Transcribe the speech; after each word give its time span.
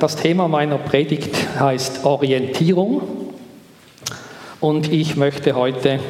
Das 0.00 0.16
Thema 0.16 0.48
meiner 0.48 0.78
Predigt 0.78 1.36
heißt 1.60 2.06
Orientierung 2.06 3.02
und 4.58 4.90
ich 4.90 5.16
möchte 5.16 5.54
heute 5.54 6.00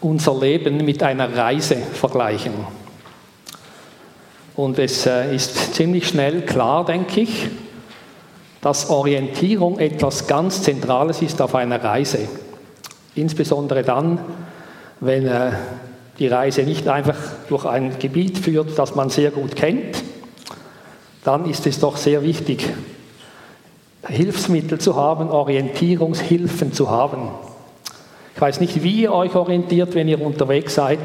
unser 0.00 0.36
Leben 0.40 0.84
mit 0.84 1.04
einer 1.04 1.32
Reise 1.32 1.76
vergleichen. 1.76 2.54
Und 4.56 4.80
es 4.80 5.06
äh, 5.06 5.32
ist 5.32 5.76
ziemlich 5.76 6.08
schnell 6.08 6.42
klar, 6.42 6.84
denke 6.84 7.20
ich, 7.20 7.46
dass 8.62 8.90
Orientierung 8.90 9.78
etwas 9.78 10.26
ganz 10.26 10.62
Zentrales 10.62 11.22
ist 11.22 11.40
auf 11.40 11.54
einer 11.54 11.80
Reise. 11.80 12.28
Insbesondere 13.14 13.84
dann, 13.84 14.18
wenn 14.98 15.24
äh, 15.24 15.52
die 16.18 16.26
Reise 16.26 16.64
nicht 16.64 16.88
einfach 16.88 17.16
durch 17.48 17.64
ein 17.64 17.96
Gebiet 18.00 18.38
führt, 18.38 18.76
das 18.76 18.96
man 18.96 19.08
sehr 19.08 19.30
gut 19.30 19.54
kennt, 19.54 20.02
dann 21.28 21.48
ist 21.48 21.66
es 21.66 21.78
doch 21.78 21.96
sehr 21.96 22.22
wichtig, 22.22 22.68
Hilfsmittel 24.06 24.78
zu 24.78 24.96
haben, 24.96 25.30
Orientierungshilfen 25.30 26.72
zu 26.72 26.90
haben. 26.90 27.30
Ich 28.34 28.40
weiß 28.40 28.60
nicht, 28.60 28.82
wie 28.82 29.02
ihr 29.02 29.12
euch 29.12 29.34
orientiert, 29.34 29.94
wenn 29.94 30.06
ihr 30.06 30.20
unterwegs 30.20 30.76
seid. 30.76 30.98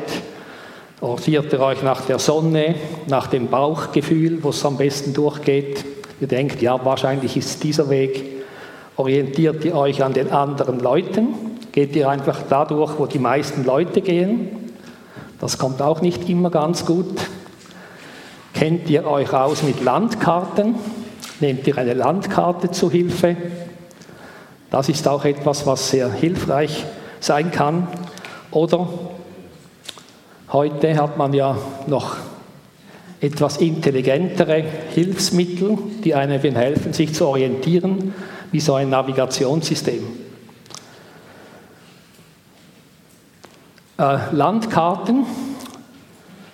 Orientiert 1.01 1.51
ihr 1.51 1.59
euch 1.59 1.81
nach 1.81 2.01
der 2.01 2.19
Sonne, 2.19 2.75
nach 3.07 3.27
dem 3.27 3.47
Bauchgefühl, 3.47 4.43
wo 4.43 4.49
es 4.49 4.63
am 4.65 4.77
besten 4.77 5.13
durchgeht? 5.13 5.83
Ihr 6.21 6.27
denkt, 6.27 6.61
ja, 6.61 6.83
wahrscheinlich 6.85 7.35
ist 7.35 7.63
dieser 7.63 7.89
Weg. 7.89 8.23
Orientiert 8.95 9.65
ihr 9.65 9.75
euch 9.75 10.03
an 10.03 10.13
den 10.13 10.31
anderen 10.31 10.79
Leuten? 10.79 11.29
Geht 11.71 11.95
ihr 11.95 12.07
einfach 12.07 12.43
dadurch, 12.47 12.99
wo 12.99 13.07
die 13.07 13.19
meisten 13.19 13.65
Leute 13.65 14.01
gehen? 14.01 14.71
Das 15.41 15.57
kommt 15.57 15.81
auch 15.81 16.01
nicht 16.01 16.29
immer 16.29 16.51
ganz 16.51 16.85
gut. 16.85 17.19
Kennt 18.53 18.87
ihr 18.89 19.07
euch 19.07 19.33
aus 19.33 19.63
mit 19.63 19.83
Landkarten? 19.83 20.75
Nehmt 21.43 21.67
ihr 21.67 21.77
eine 21.77 21.93
Landkarte 21.93 22.71
zu 22.71 22.89
Hilfe? 22.89 23.35
Das 24.71 24.87
ist 24.87 25.05
auch 25.09 25.25
etwas, 25.25 25.65
was 25.65 25.89
sehr 25.89 26.09
hilfreich 26.09 26.85
sein 27.19 27.51
kann. 27.51 27.89
Oder 28.49 28.87
heute 30.53 30.95
hat 30.95 31.17
man 31.17 31.33
ja 31.33 31.57
noch 31.85 32.15
etwas 33.19 33.57
intelligentere 33.57 34.63
Hilfsmittel, 34.95 35.77
die 36.05 36.15
einem 36.15 36.39
helfen, 36.39 36.93
sich 36.93 37.13
zu 37.13 37.27
orientieren, 37.27 38.13
wie 38.53 38.61
so 38.61 38.75
ein 38.75 38.89
Navigationssystem. 38.89 40.01
Äh, 43.97 44.17
Landkarten 44.31 45.25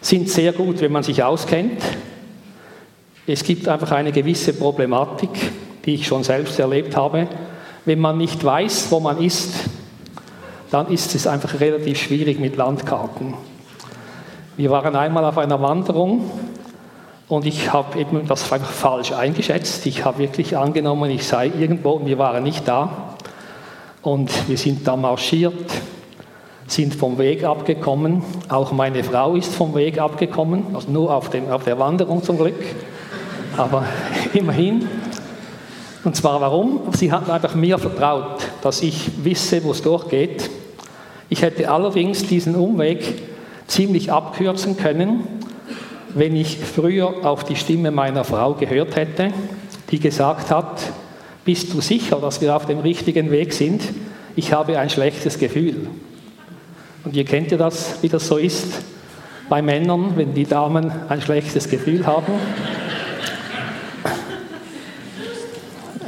sind 0.01 0.29
sehr 0.29 0.51
gut, 0.51 0.81
wenn 0.81 0.91
man 0.91 1.03
sich 1.03 1.21
auskennt. 1.21 1.79
Es 3.31 3.43
gibt 3.43 3.67
einfach 3.67 3.91
eine 3.91 4.11
gewisse 4.11 4.53
Problematik, 4.53 5.29
die 5.85 5.93
ich 5.93 6.07
schon 6.07 6.23
selbst 6.23 6.57
erlebt 6.57 6.97
habe. 6.97 7.27
Wenn 7.85 7.99
man 7.99 8.17
nicht 8.17 8.43
weiß, 8.43 8.87
wo 8.89 8.99
man 8.99 9.21
ist, 9.21 9.53
dann 10.71 10.87
ist 10.87 11.13
es 11.13 11.27
einfach 11.27 11.59
relativ 11.59 12.01
schwierig 12.01 12.39
mit 12.39 12.55
Landkarten. 12.55 13.35
Wir 14.57 14.71
waren 14.71 14.95
einmal 14.95 15.25
auf 15.25 15.37
einer 15.37 15.61
Wanderung 15.61 16.31
und 17.27 17.45
ich 17.45 17.71
habe 17.71 17.99
eben 17.99 18.25
das 18.25 18.51
einfach 18.51 18.71
falsch 18.71 19.11
eingeschätzt. 19.11 19.85
Ich 19.85 20.05
habe 20.05 20.17
wirklich 20.17 20.57
angenommen, 20.57 21.11
ich 21.11 21.27
sei 21.27 21.51
irgendwo 21.55 21.91
und 21.91 22.07
wir 22.07 22.17
waren 22.17 22.41
nicht 22.41 22.67
da. 22.67 23.13
Und 24.01 24.31
wir 24.49 24.57
sind 24.57 24.87
da 24.87 24.95
marschiert 24.95 25.71
sind 26.65 26.93
vom 26.93 27.17
Weg 27.17 27.43
abgekommen. 27.43 28.23
Auch 28.47 28.71
meine 28.71 29.03
Frau 29.03 29.35
ist 29.35 29.53
vom 29.53 29.73
Weg 29.73 29.99
abgekommen, 29.99 30.67
also 30.75 30.91
nur 30.91 31.13
auf, 31.13 31.29
dem, 31.29 31.49
auf 31.49 31.63
der 31.63 31.79
Wanderung 31.79 32.21
zum 32.23 32.37
Glück. 32.37 32.63
Aber 33.59 33.83
immerhin. 34.33 34.87
Und 36.05 36.15
zwar 36.15 36.39
warum? 36.39 36.79
Sie 36.93 37.11
hat 37.11 37.29
einfach 37.29 37.55
mir 37.55 37.77
vertraut, 37.77 38.41
dass 38.61 38.81
ich 38.81 39.11
wisse, 39.21 39.61
wo 39.65 39.71
es 39.71 39.81
durchgeht. 39.81 40.49
Ich 41.27 41.41
hätte 41.41 41.69
allerdings 41.69 42.25
diesen 42.25 42.55
Umweg 42.55 43.21
ziemlich 43.67 44.11
abkürzen 44.13 44.77
können, 44.77 45.27
wenn 46.15 46.37
ich 46.37 46.57
früher 46.57 47.25
auf 47.25 47.43
die 47.43 47.57
Stimme 47.57 47.91
meiner 47.91 48.23
Frau 48.23 48.53
gehört 48.53 48.95
hätte, 48.95 49.33
die 49.91 49.99
gesagt 49.99 50.49
hat, 50.51 50.81
bist 51.43 51.73
du 51.73 51.81
sicher, 51.81 52.15
dass 52.15 52.39
wir 52.39 52.55
auf 52.55 52.65
dem 52.65 52.79
richtigen 52.79 53.29
Weg 53.29 53.51
sind? 53.53 53.81
Ich 54.37 54.53
habe 54.53 54.79
ein 54.79 54.89
schlechtes 54.89 55.37
Gefühl. 55.37 55.87
Und 57.03 57.13
ihr 57.13 57.25
kennt 57.25 57.51
ja 57.51 57.57
das, 57.57 58.01
wie 58.01 58.09
das 58.09 58.25
so 58.25 58.37
ist 58.37 58.67
bei 59.49 59.61
Männern, 59.61 60.13
wenn 60.15 60.33
die 60.33 60.45
Damen 60.45 60.91
ein 61.09 61.21
schlechtes 61.21 61.69
Gefühl 61.69 62.07
haben. 62.07 62.33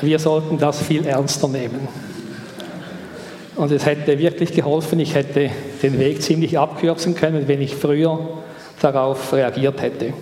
Wir 0.01 0.17
sollten 0.17 0.57
das 0.57 0.81
viel 0.81 1.05
ernster 1.05 1.47
nehmen. 1.47 1.87
Und 3.55 3.71
es 3.71 3.85
hätte 3.85 4.17
wirklich 4.17 4.53
geholfen, 4.53 4.99
ich 4.99 5.13
hätte 5.13 5.51
den 5.83 5.99
Weg 5.99 6.23
ziemlich 6.23 6.57
abkürzen 6.57 7.13
können, 7.13 7.47
wenn 7.47 7.61
ich 7.61 7.75
früher 7.75 8.19
darauf 8.81 9.31
reagiert 9.33 9.81
hätte. 9.81 10.13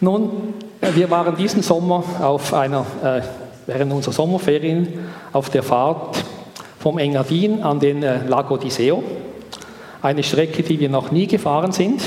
Nun, 0.00 0.54
wir 0.94 1.10
waren 1.10 1.36
diesen 1.36 1.62
Sommer 1.62 2.04
auf 2.20 2.52
einer, 2.52 2.84
äh, 3.02 3.22
während 3.66 3.92
unserer 3.92 4.12
Sommerferien 4.12 4.88
auf 5.32 5.48
der 5.48 5.62
Fahrt 5.62 6.22
vom 6.78 6.98
Engadin 6.98 7.62
an 7.62 7.80
den 7.80 8.02
äh, 8.02 8.26
Lago 8.26 8.56
di 8.56 8.70
Seo. 8.70 9.02
Eine 10.02 10.22
Strecke, 10.22 10.62
die 10.62 10.80
wir 10.80 10.88
noch 10.88 11.10
nie 11.10 11.26
gefahren 11.26 11.72
sind. 11.72 12.02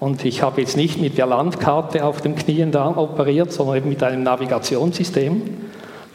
Und 0.00 0.24
ich 0.24 0.42
habe 0.42 0.60
jetzt 0.60 0.76
nicht 0.76 1.00
mit 1.00 1.18
der 1.18 1.26
Landkarte 1.26 2.04
auf 2.04 2.20
dem 2.20 2.36
Knien 2.36 2.70
da 2.70 2.96
operiert, 2.96 3.52
sondern 3.52 3.78
eben 3.78 3.88
mit 3.88 4.02
einem 4.02 4.22
Navigationssystem. 4.22 5.42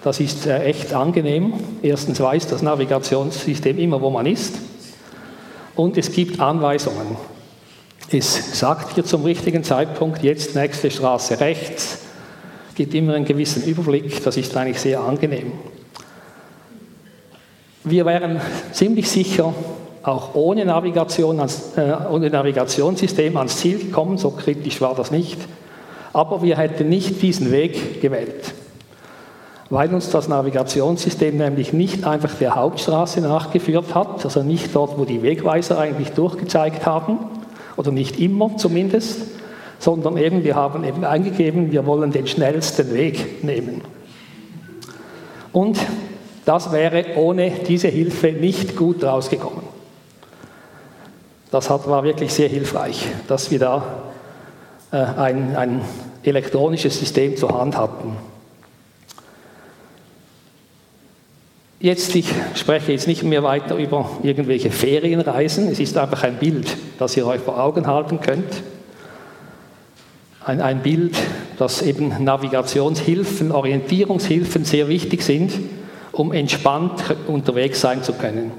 Das 0.03 0.19
ist 0.19 0.45
äh, 0.45 0.63
echt 0.63 0.93
angenehm. 0.93 1.53
Erstens 1.81 2.19
weiß 2.19 2.47
das 2.47 2.61
Navigationssystem 2.61 3.77
immer, 3.77 4.01
wo 4.01 4.09
man 4.09 4.25
ist. 4.25 4.55
Und 5.75 5.97
es 5.97 6.11
gibt 6.11 6.39
Anweisungen. 6.39 7.17
Es 8.11 8.59
sagt 8.59 8.95
dir 8.95 9.03
zum 9.03 9.23
richtigen 9.23 9.63
Zeitpunkt, 9.63 10.23
jetzt 10.23 10.55
nächste 10.55 10.91
Straße 10.91 11.39
rechts. 11.39 11.99
Es 12.69 12.75
gibt 12.75 12.93
immer 12.93 13.15
einen 13.15 13.25
gewissen 13.25 13.63
Überblick. 13.63 14.23
Das 14.23 14.37
ist 14.37 14.55
eigentlich 14.55 14.79
sehr 14.79 15.01
angenehm. 15.01 15.51
Wir 17.83 18.05
wären 18.05 18.39
ziemlich 18.71 19.09
sicher 19.09 19.53
auch 20.03 20.35
ohne, 20.35 20.65
Navigation 20.65 21.39
ans, 21.39 21.77
äh, 21.77 21.93
ohne 22.09 22.29
Navigationssystem 22.29 23.35
ans 23.37 23.57
Ziel 23.57 23.79
gekommen, 23.79 24.17
so 24.17 24.31
kritisch 24.31 24.81
war 24.81 24.95
das 24.95 25.11
nicht. 25.11 25.39
Aber 26.11 26.43
wir 26.43 26.57
hätten 26.57 26.89
nicht 26.89 27.21
diesen 27.21 27.51
Weg 27.51 28.01
gewählt, 28.01 28.53
weil 29.69 29.93
uns 29.93 30.09
das 30.11 30.27
Navigationssystem 30.27 31.37
nämlich 31.37 31.73
nicht 31.73 32.05
einfach 32.05 32.35
der 32.35 32.55
Hauptstraße 32.55 33.21
nachgeführt 33.21 33.95
hat, 33.95 34.23
also 34.23 34.43
nicht 34.43 34.75
dort, 34.75 34.99
wo 34.99 35.05
die 35.05 35.23
Wegweiser 35.23 35.79
eigentlich 35.79 36.09
durchgezeigt 36.11 36.85
haben, 36.85 37.17
oder 37.75 37.91
nicht 37.91 38.19
immer 38.19 38.55
zumindest, 38.57 39.21
sondern 39.79 40.17
eben 40.17 40.43
wir 40.43 40.55
haben 40.55 40.83
eben 40.83 41.03
eingegeben, 41.03 41.71
wir 41.71 41.85
wollen 41.87 42.11
den 42.11 42.27
schnellsten 42.27 42.93
Weg 42.93 43.43
nehmen. 43.43 43.81
Und 45.51 45.79
das 46.45 46.71
wäre 46.71 47.05
ohne 47.15 47.51
diese 47.67 47.87
Hilfe 47.87 48.31
nicht 48.31 48.75
gut 48.75 49.03
rausgekommen. 49.03 49.72
Das 51.53 51.69
hat, 51.69 51.87
war 51.87 52.03
wirklich 52.03 52.33
sehr 52.33 52.49
hilfreich, 52.49 53.05
dass 53.27 53.51
wir 53.51 53.59
da 53.59 53.83
äh, 54.91 54.97
ein, 54.97 55.55
ein 55.55 55.81
elektronisches 56.23 56.97
System 56.97 57.37
zur 57.37 57.55
Hand 57.55 57.77
hatten. 57.77 58.17
Jetzt, 61.79 62.15
ich 62.15 62.27
spreche 62.55 62.93
jetzt 62.93 63.05
nicht 63.05 63.21
mehr 63.21 63.43
weiter 63.43 63.75
über 63.75 64.09
irgendwelche 64.23 64.71
Ferienreisen. 64.71 65.67
Es 65.67 65.79
ist 65.79 65.95
einfach 65.95 66.23
ein 66.23 66.37
Bild, 66.37 66.75
das 66.97 67.15
ihr 67.17 67.27
euch 67.27 67.41
vor 67.41 67.61
Augen 67.61 67.85
halten 67.85 68.19
könnt. 68.19 68.63
Ein, 70.43 70.59
ein 70.59 70.81
Bild, 70.81 71.15
dass 71.59 71.83
eben 71.83 72.23
Navigationshilfen, 72.23 73.51
Orientierungshilfen 73.51 74.65
sehr 74.65 74.87
wichtig 74.87 75.21
sind 75.21 75.51
um 76.13 76.31
entspannt 76.31 77.03
unterwegs 77.27 77.81
sein 77.81 78.03
zu 78.03 78.13
können. 78.13 78.51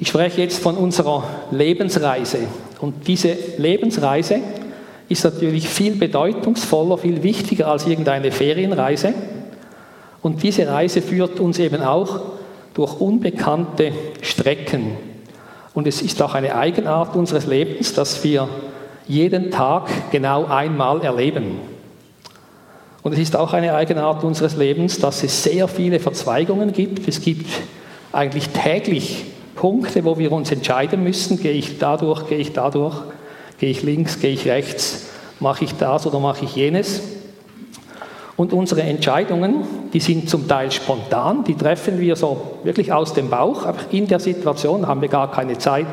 Ich 0.00 0.08
spreche 0.08 0.42
jetzt 0.42 0.62
von 0.62 0.76
unserer 0.76 1.24
Lebensreise. 1.50 2.38
Und 2.80 3.08
diese 3.08 3.36
Lebensreise 3.56 4.40
ist 5.08 5.24
natürlich 5.24 5.68
viel 5.68 5.96
bedeutungsvoller, 5.96 6.98
viel 6.98 7.22
wichtiger 7.24 7.66
als 7.66 7.86
irgendeine 7.86 8.30
Ferienreise. 8.30 9.12
Und 10.22 10.42
diese 10.42 10.68
Reise 10.68 11.02
führt 11.02 11.40
uns 11.40 11.58
eben 11.58 11.82
auch 11.82 12.20
durch 12.74 13.00
unbekannte 13.00 13.92
Strecken. 14.22 14.92
Und 15.74 15.88
es 15.88 16.00
ist 16.00 16.22
auch 16.22 16.34
eine 16.34 16.54
Eigenart 16.54 17.16
unseres 17.16 17.46
Lebens, 17.46 17.92
dass 17.92 18.22
wir 18.22 18.48
jeden 19.08 19.50
Tag 19.50 19.88
genau 20.12 20.44
einmal 20.44 21.02
erleben. 21.02 21.58
Und 23.02 23.14
es 23.14 23.18
ist 23.18 23.36
auch 23.36 23.52
eine 23.52 23.74
Eigenart 23.74 24.22
unseres 24.22 24.56
Lebens, 24.56 25.00
dass 25.00 25.24
es 25.24 25.42
sehr 25.42 25.66
viele 25.66 25.98
Verzweigungen 25.98 26.72
gibt. 26.72 27.08
Es 27.08 27.20
gibt 27.20 27.48
eigentlich 28.12 28.48
täglich 28.50 29.24
Punkte, 29.58 30.04
wo 30.04 30.16
wir 30.18 30.30
uns 30.30 30.52
entscheiden 30.52 31.02
müssen, 31.02 31.40
gehe 31.42 31.50
ich 31.52 31.78
dadurch, 31.78 32.28
gehe 32.28 32.38
ich 32.38 32.52
dadurch, 32.52 32.94
gehe 33.58 33.70
ich 33.70 33.82
links, 33.82 34.20
gehe 34.20 34.30
ich 34.30 34.46
rechts, 34.46 35.06
mache 35.40 35.64
ich 35.64 35.74
das 35.74 36.06
oder 36.06 36.20
mache 36.20 36.44
ich 36.44 36.54
jenes. 36.54 37.02
Und 38.36 38.52
unsere 38.52 38.82
Entscheidungen, 38.82 39.64
die 39.92 39.98
sind 39.98 40.30
zum 40.30 40.46
Teil 40.46 40.70
spontan, 40.70 41.42
die 41.42 41.56
treffen 41.56 41.98
wir 41.98 42.14
so 42.14 42.58
wirklich 42.62 42.92
aus 42.92 43.14
dem 43.14 43.30
Bauch, 43.30 43.66
aber 43.66 43.78
in 43.90 44.06
der 44.06 44.20
Situation 44.20 44.86
haben 44.86 45.02
wir 45.02 45.08
gar 45.08 45.32
keine 45.32 45.58
Zeit, 45.58 45.86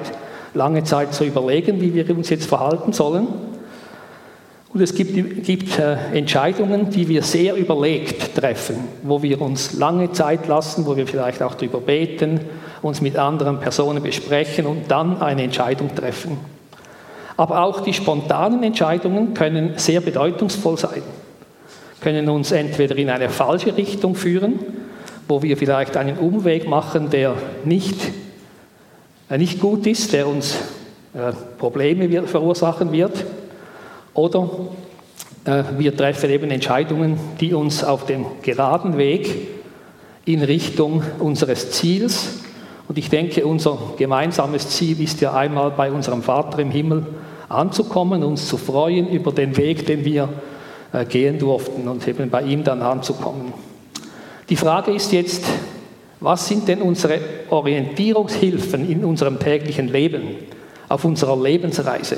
lange 0.53 0.83
Zeit 0.83 1.15
zu 1.15 1.23
überlegen, 1.23 1.81
wie 1.81 1.95
wir 1.95 2.07
uns 2.15 2.29
jetzt 2.29 2.45
verhalten 2.45 2.93
sollen. 2.93 3.27
Und 4.75 4.81
es 4.81 4.93
gibt, 4.93 5.43
gibt 5.43 5.79
äh, 5.79 5.95
Entscheidungen, 6.13 6.89
die 6.89 7.07
wir 7.07 7.23
sehr 7.23 7.55
überlegt 7.55 8.35
treffen, 8.35 8.75
wo 9.03 9.23
wir 9.23 9.41
uns 9.41 9.73
lange 9.73 10.11
Zeit 10.11 10.47
lassen, 10.47 10.85
wo 10.85 10.95
wir 10.97 11.07
vielleicht 11.07 11.41
auch 11.41 11.55
darüber 11.55 11.79
beten, 11.79 12.41
uns 12.85 13.01
mit 13.01 13.17
anderen 13.17 13.59
Personen 13.59 14.01
besprechen 14.01 14.65
und 14.65 14.89
dann 14.89 15.21
eine 15.21 15.43
Entscheidung 15.43 15.93
treffen. 15.95 16.37
Aber 17.37 17.63
auch 17.63 17.81
die 17.81 17.93
spontanen 17.93 18.63
Entscheidungen 18.63 19.33
können 19.33 19.73
sehr 19.77 20.01
bedeutungsvoll 20.01 20.77
sein 20.77 21.03
können 22.05 22.29
uns 22.29 22.51
entweder 22.51 22.95
in 22.97 23.09
eine 23.09 23.29
falsche 23.29 23.75
Richtung 23.75 24.13
führen, 24.13 24.59
wo 25.27 25.41
wir 25.41 25.57
vielleicht 25.57 25.97
einen 25.97 26.19
Umweg 26.19 26.67
machen, 26.67 27.09
der 27.09 27.33
nicht, 27.63 27.95
äh, 29.27 29.39
nicht 29.39 29.59
gut 29.59 29.87
ist, 29.87 30.13
der 30.13 30.27
uns 30.27 30.55
äh, 31.15 31.31
Probleme 31.57 32.27
verursachen 32.27 32.91
wird, 32.91 33.25
oder 34.13 34.47
äh, 35.45 35.63
wir 35.79 35.97
treffen 35.97 36.29
eben 36.29 36.51
Entscheidungen, 36.51 37.19
die 37.39 37.55
uns 37.55 37.83
auf 37.83 38.05
dem 38.05 38.27
geraden 38.43 38.99
Weg 38.99 39.47
in 40.25 40.43
Richtung 40.43 41.01
unseres 41.17 41.71
Ziels, 41.71 42.41
und 42.87 42.97
ich 42.97 43.09
denke, 43.09 43.45
unser 43.45 43.77
gemeinsames 43.97 44.69
Ziel 44.69 45.01
ist 45.01 45.21
ja 45.21 45.33
einmal 45.33 45.71
bei 45.71 45.91
unserem 45.91 46.21
Vater 46.21 46.59
im 46.59 46.71
Himmel 46.71 47.05
anzukommen, 47.49 48.23
uns 48.23 48.47
zu 48.47 48.57
freuen 48.57 49.07
über 49.09 49.31
den 49.31 49.57
Weg, 49.57 49.85
den 49.85 50.05
wir 50.05 50.29
äh, 50.93 51.05
gehen 51.05 51.39
durften 51.39 51.87
und 51.87 52.07
eben 52.07 52.29
bei 52.29 52.43
ihm 52.43 52.63
dann 52.63 52.81
anzukommen. 52.81 53.53
Die 54.49 54.55
Frage 54.55 54.91
ist 54.91 55.11
jetzt, 55.11 55.45
was 56.19 56.47
sind 56.47 56.67
denn 56.67 56.81
unsere 56.81 57.19
Orientierungshilfen 57.49 58.89
in 58.89 59.03
unserem 59.03 59.39
täglichen 59.39 59.87
Leben, 59.87 60.23
auf 60.87 61.03
unserer 61.05 61.41
Lebensreise? 61.41 62.17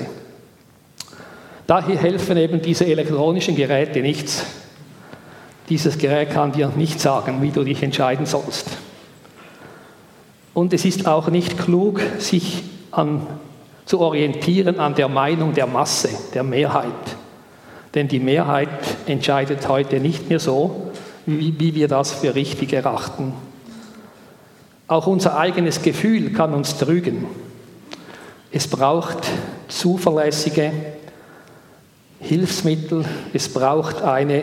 Daher 1.65 1.97
helfen 1.97 2.37
eben 2.37 2.61
diese 2.61 2.85
elektronischen 2.85 3.55
Geräte 3.55 4.01
nichts. 4.01 4.45
Dieses 5.69 5.97
Gerät 5.97 6.29
kann 6.31 6.53
dir 6.53 6.71
nicht 6.75 6.99
sagen, 6.99 7.41
wie 7.41 7.51
du 7.51 7.63
dich 7.63 7.83
entscheiden 7.83 8.25
sollst. 8.25 8.86
Und 10.57 10.73
es 10.73 10.85
ist 10.85 11.05
auch 11.05 11.27
nicht 11.27 11.59
klug, 11.59 12.01
sich 12.17 12.63
an, 12.89 13.27
zu 13.85 13.99
orientieren 13.99 14.79
an 14.79 14.95
der 14.95 15.07
Meinung 15.07 15.53
der 15.53 15.67
Masse, 15.67 16.09
der 16.33 16.41
Mehrheit. 16.41 16.87
Denn 17.93 18.07
die 18.07 18.19
Mehrheit 18.19 18.67
entscheidet 19.05 19.67
heute 19.67 19.99
nicht 19.99 20.29
mehr 20.29 20.39
so, 20.39 20.89
wie, 21.27 21.59
wie 21.59 21.75
wir 21.75 21.87
das 21.87 22.11
für 22.11 22.33
richtig 22.33 22.73
erachten. 22.73 23.33
Auch 24.87 25.05
unser 25.05 25.37
eigenes 25.37 25.83
Gefühl 25.83 26.33
kann 26.33 26.55
uns 26.55 26.75
trügen. 26.75 27.27
Es 28.51 28.67
braucht 28.67 29.27
zuverlässige 29.67 30.71
Hilfsmittel, 32.19 33.05
es 33.31 33.47
braucht 33.47 34.01
eine 34.01 34.41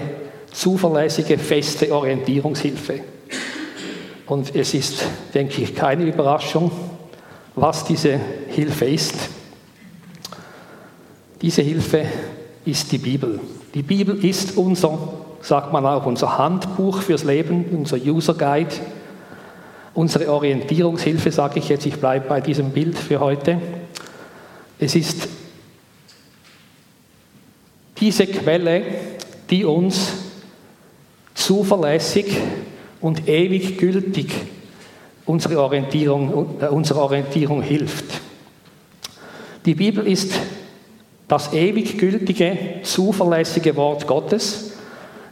zuverlässige, 0.53 1.39
feste 1.39 1.93
Orientierungshilfe. 1.93 3.01
Und 4.27 4.55
es 4.55 4.73
ist, 4.75 5.05
denke 5.35 5.63
ich, 5.63 5.75
keine 5.75 6.05
Überraschung, 6.05 6.71
was 7.55 7.85
diese 7.85 8.19
Hilfe 8.49 8.87
ist. 8.87 9.15
Diese 11.43 11.63
Hilfe 11.63 12.07
ist 12.65 12.91
die 12.91 12.99
Bibel. 12.99 13.39
Die 13.75 13.83
Bibel 13.83 14.25
ist 14.25 14.57
unser, 14.57 14.99
sagt 15.43 15.73
man 15.73 15.85
auch, 15.85 16.07
unser 16.07 16.39
Handbuch 16.39 17.03
fürs 17.03 17.25
Leben, 17.25 17.67
unser 17.73 17.97
User 17.97 18.35
Guide, 18.35 18.75
unsere 19.93 20.33
Orientierungshilfe, 20.33 21.31
sage 21.31 21.59
ich 21.59 21.69
jetzt, 21.69 21.87
ich 21.87 21.97
bleibe 21.97 22.29
bei 22.29 22.41
diesem 22.41 22.71
Bild 22.71 22.99
für 22.99 23.21
heute. 23.21 23.61
Es 24.79 24.97
ist 24.97 25.29
diese 28.01 28.27
Quelle, 28.27 28.83
die 29.51 29.65
uns 29.65 30.13
zuverlässig 31.35 32.39
und 33.05 33.29
ewig 33.29 33.77
gültig 33.77 34.33
unsere 35.27 35.61
Orientierung, 35.61 36.57
äh, 36.59 36.95
Orientierung 36.95 37.61
hilft. 37.61 38.07
Die 39.67 39.75
Bibel 39.75 40.07
ist 40.07 40.33
das 41.29 41.53
ewig 41.53 41.99
gültige, 41.99 42.57
zuverlässige 42.83 43.77
Wort 43.77 44.07
Gottes. 44.07 44.73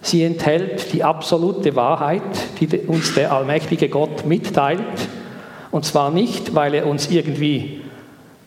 Sie 0.03 0.23
enthält 0.23 0.93
die 0.93 1.03
absolute 1.03 1.75
Wahrheit, 1.75 2.21
die 2.61 2.77
uns 2.77 3.15
der 3.15 3.33
allmächtige 3.33 3.89
Gott 3.89 4.27
mitteilt. 4.27 5.09
Und 5.71 5.87
zwar 5.87 6.11
nicht, 6.11 6.55
weil 6.55 6.75
er 6.75 6.87
uns 6.87 7.11
irgendwie 7.11 7.81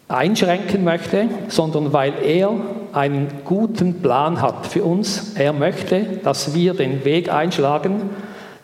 einschränken 0.08 0.84
möchte, 0.84 1.30
sondern 1.48 1.94
weil 1.94 2.14
er 2.24 2.52
einen 2.94 3.28
guten 3.44 4.04
Plan 4.04 4.40
hat 4.44 4.68
für 4.68 4.84
uns. 4.84 5.34
Er 5.34 5.52
möchte, 5.52 6.20
dass 6.24 6.54
wir 6.54 6.76
den 6.76 7.04
Weg 7.06 7.34
einschlagen, 7.34 8.12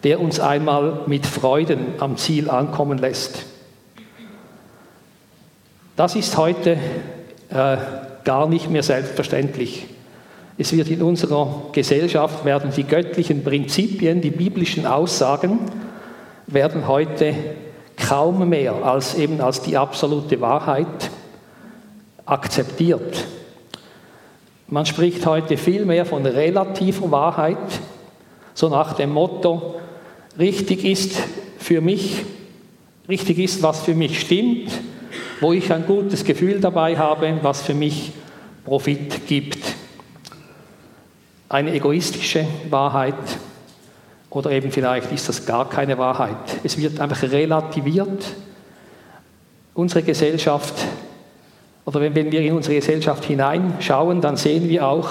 der 0.03 0.19
uns 0.19 0.39
einmal 0.39 1.01
mit 1.05 1.25
Freuden 1.25 1.93
am 1.99 2.17
Ziel 2.17 2.49
ankommen 2.49 2.97
lässt. 2.97 3.45
Das 5.95 6.15
ist 6.15 6.37
heute 6.37 6.77
äh, 7.49 7.77
gar 8.23 8.47
nicht 8.47 8.69
mehr 8.69 8.83
selbstverständlich. 8.83 9.87
Es 10.57 10.73
wird 10.73 10.89
in 10.89 11.01
unserer 11.01 11.69
Gesellschaft, 11.71 12.45
werden 12.45 12.71
die 12.75 12.83
göttlichen 12.83 13.43
Prinzipien, 13.43 14.21
die 14.21 14.31
biblischen 14.31 14.85
Aussagen, 14.85 15.59
werden 16.47 16.87
heute 16.87 17.35
kaum 17.97 18.47
mehr 18.49 18.73
als 18.83 19.15
eben 19.15 19.41
als 19.41 19.61
die 19.61 19.77
absolute 19.77 20.39
Wahrheit 20.41 21.11
akzeptiert. 22.25 23.25
Man 24.67 24.85
spricht 24.85 25.25
heute 25.25 25.57
viel 25.57 25.85
mehr 25.85 26.05
von 26.05 26.25
relativer 26.25 27.11
Wahrheit, 27.11 27.57
so 28.53 28.69
nach 28.69 28.93
dem 28.93 29.11
Motto, 29.11 29.80
richtig 30.37 30.85
ist 30.85 31.15
für 31.57 31.81
mich, 31.81 32.23
richtig 33.09 33.39
ist, 33.39 33.63
was 33.63 33.81
für 33.81 33.95
mich 33.95 34.19
stimmt, 34.19 34.71
wo 35.39 35.53
ich 35.53 35.71
ein 35.71 35.85
gutes 35.85 36.23
Gefühl 36.23 36.59
dabei 36.59 36.97
habe, 36.97 37.39
was 37.41 37.61
für 37.61 37.73
mich 37.73 38.11
Profit 38.63 39.27
gibt. 39.27 39.59
Eine 41.49 41.73
egoistische 41.73 42.45
Wahrheit 42.69 43.15
oder 44.29 44.51
eben 44.51 44.71
vielleicht 44.71 45.11
ist 45.11 45.27
das 45.27 45.45
gar 45.45 45.69
keine 45.69 45.97
Wahrheit. 45.97 46.37
Es 46.63 46.77
wird 46.77 46.99
einfach 46.99 47.21
relativiert. 47.23 48.23
Unsere 49.73 50.03
Gesellschaft, 50.03 50.73
oder 51.85 51.99
wenn 51.99 52.13
wir 52.15 52.41
in 52.41 52.53
unsere 52.53 52.75
Gesellschaft 52.75 53.25
hineinschauen, 53.25 54.21
dann 54.21 54.37
sehen 54.37 54.69
wir 54.69 54.87
auch, 54.87 55.09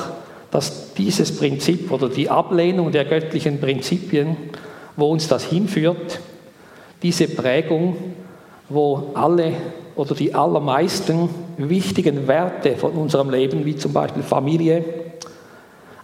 dass 0.51 0.95
dieses 0.95 1.37
Prinzip 1.37 1.91
oder 1.91 2.09
die 2.09 2.31
Ablehnung 2.31 2.93
der 2.93 3.05
göttlichen 3.05 3.61
Prinzipien, 3.61 4.37
wo 4.97 5.11
uns 5.11 5.29
das 5.29 5.45
hinführt, 5.45 6.21
diese 7.03 7.29
Prägung, 7.29 7.97
wo 8.69 9.11
alle 9.15 9.53
oder 9.97 10.15
die 10.15 10.35
allermeisten 10.35 11.29
wichtigen 11.59 12.27
Werte 12.27 12.77
von 12.77 12.93
unserem 12.93 13.31
Leben, 13.31 13.65
wie 13.65 13.77
zum 13.77 13.93
Beispiel 13.93 14.23
Familie, 14.23 14.85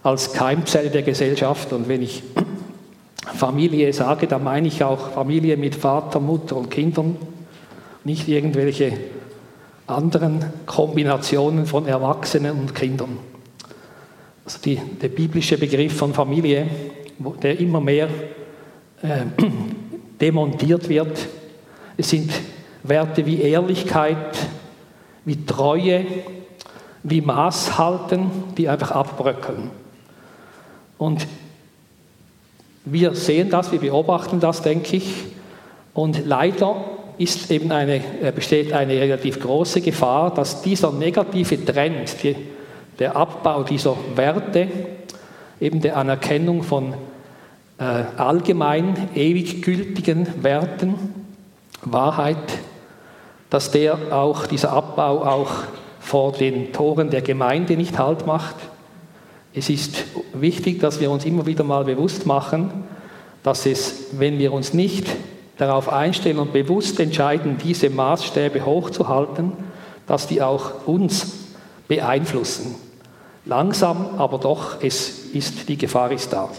als 0.03 0.33
Keimzelle 0.33 0.89
der 0.89 1.01
Gesellschaft. 1.01 1.73
Und 1.73 1.87
wenn 1.87 2.01
ich 2.01 2.23
Familie 3.35 3.91
sage, 3.93 4.27
dann 4.27 4.43
meine 4.43 4.67
ich 4.67 4.83
auch 4.83 5.11
Familie 5.11 5.57
mit 5.57 5.75
Vater, 5.75 6.19
Mutter 6.19 6.55
und 6.55 6.69
Kindern, 6.69 7.17
nicht 8.03 8.27
irgendwelche 8.27 8.93
anderen 9.85 10.45
Kombinationen 10.65 11.65
von 11.65 11.87
Erwachsenen 11.87 12.59
und 12.59 12.75
Kindern. 12.75 13.17
Also 14.45 14.59
die, 14.63 14.75
der 15.01 15.09
biblische 15.09 15.57
Begriff 15.57 15.97
von 15.97 16.13
Familie, 16.13 16.67
der 17.41 17.59
immer 17.59 17.81
mehr 17.81 18.09
äh, 19.01 19.25
demontiert 20.21 20.89
wird, 20.89 21.27
es 21.97 22.09
sind 22.09 22.31
Werte 22.83 23.25
wie 23.25 23.41
Ehrlichkeit, 23.41 24.37
wie 25.25 25.45
Treue, 25.45 26.05
wie 27.03 27.21
Maßhalten, 27.21 28.29
die 28.57 28.69
einfach 28.69 28.91
abbröckeln. 28.91 29.71
Und 30.97 31.27
wir 32.85 33.13
sehen 33.15 33.49
das, 33.49 33.71
wir 33.71 33.79
beobachten 33.79 34.39
das, 34.39 34.61
denke 34.61 34.97
ich. 34.97 35.13
Und 35.93 36.25
leider 36.25 36.75
ist 37.17 37.49
eben 37.51 37.71
eine, 37.71 37.95
äh, 38.21 38.31
besteht 38.33 38.73
eine 38.73 38.93
relativ 38.93 39.39
große 39.39 39.81
Gefahr, 39.81 40.33
dass 40.33 40.61
dieser 40.61 40.91
negative 40.91 41.63
Trend, 41.65 42.23
die, 42.23 42.35
der 42.99 43.15
Abbau 43.15 43.63
dieser 43.63 43.95
Werte, 44.15 44.67
eben 45.59 45.81
der 45.81 45.97
Anerkennung 45.97 46.63
von 46.63 46.93
äh, 47.79 47.83
allgemein 48.17 49.09
ewig 49.15 49.61
gültigen 49.61 50.43
Werten, 50.43 50.95
Wahrheit, 51.81 52.37
dass 53.49 53.71
der 53.71 53.97
auch, 54.11 54.47
dieser 54.47 54.71
Abbau 54.71 55.23
auch 55.23 55.51
vor 55.99 56.31
den 56.31 56.73
Toren 56.73 57.09
der 57.09 57.21
Gemeinde 57.21 57.77
nicht 57.77 57.97
Halt 57.99 58.25
macht. 58.25 58.55
Es 59.53 59.69
ist 59.69 60.05
wichtig, 60.33 60.79
dass 60.79 60.99
wir 60.99 61.11
uns 61.11 61.25
immer 61.25 61.45
wieder 61.45 61.63
mal 61.63 61.85
bewusst 61.85 62.25
machen, 62.25 62.83
dass 63.43 63.65
es, 63.65 64.07
wenn 64.13 64.39
wir 64.39 64.53
uns 64.53 64.73
nicht 64.73 65.07
darauf 65.57 65.91
einstellen 65.91 66.39
und 66.39 66.53
bewusst 66.53 66.99
entscheiden, 66.99 67.57
diese 67.63 67.89
Maßstäbe 67.89 68.65
hochzuhalten, 68.65 69.53
dass 70.05 70.27
die 70.27 70.41
auch 70.41 70.87
uns 70.87 71.47
beeinflussen. 71.87 72.75
Langsam, 73.45 74.17
aber 74.17 74.37
doch, 74.37 74.81
es 74.81 75.25
ist, 75.33 75.69
die 75.69 75.77
Gefahr 75.77 76.11
ist 76.11 76.33
da. 76.33 76.49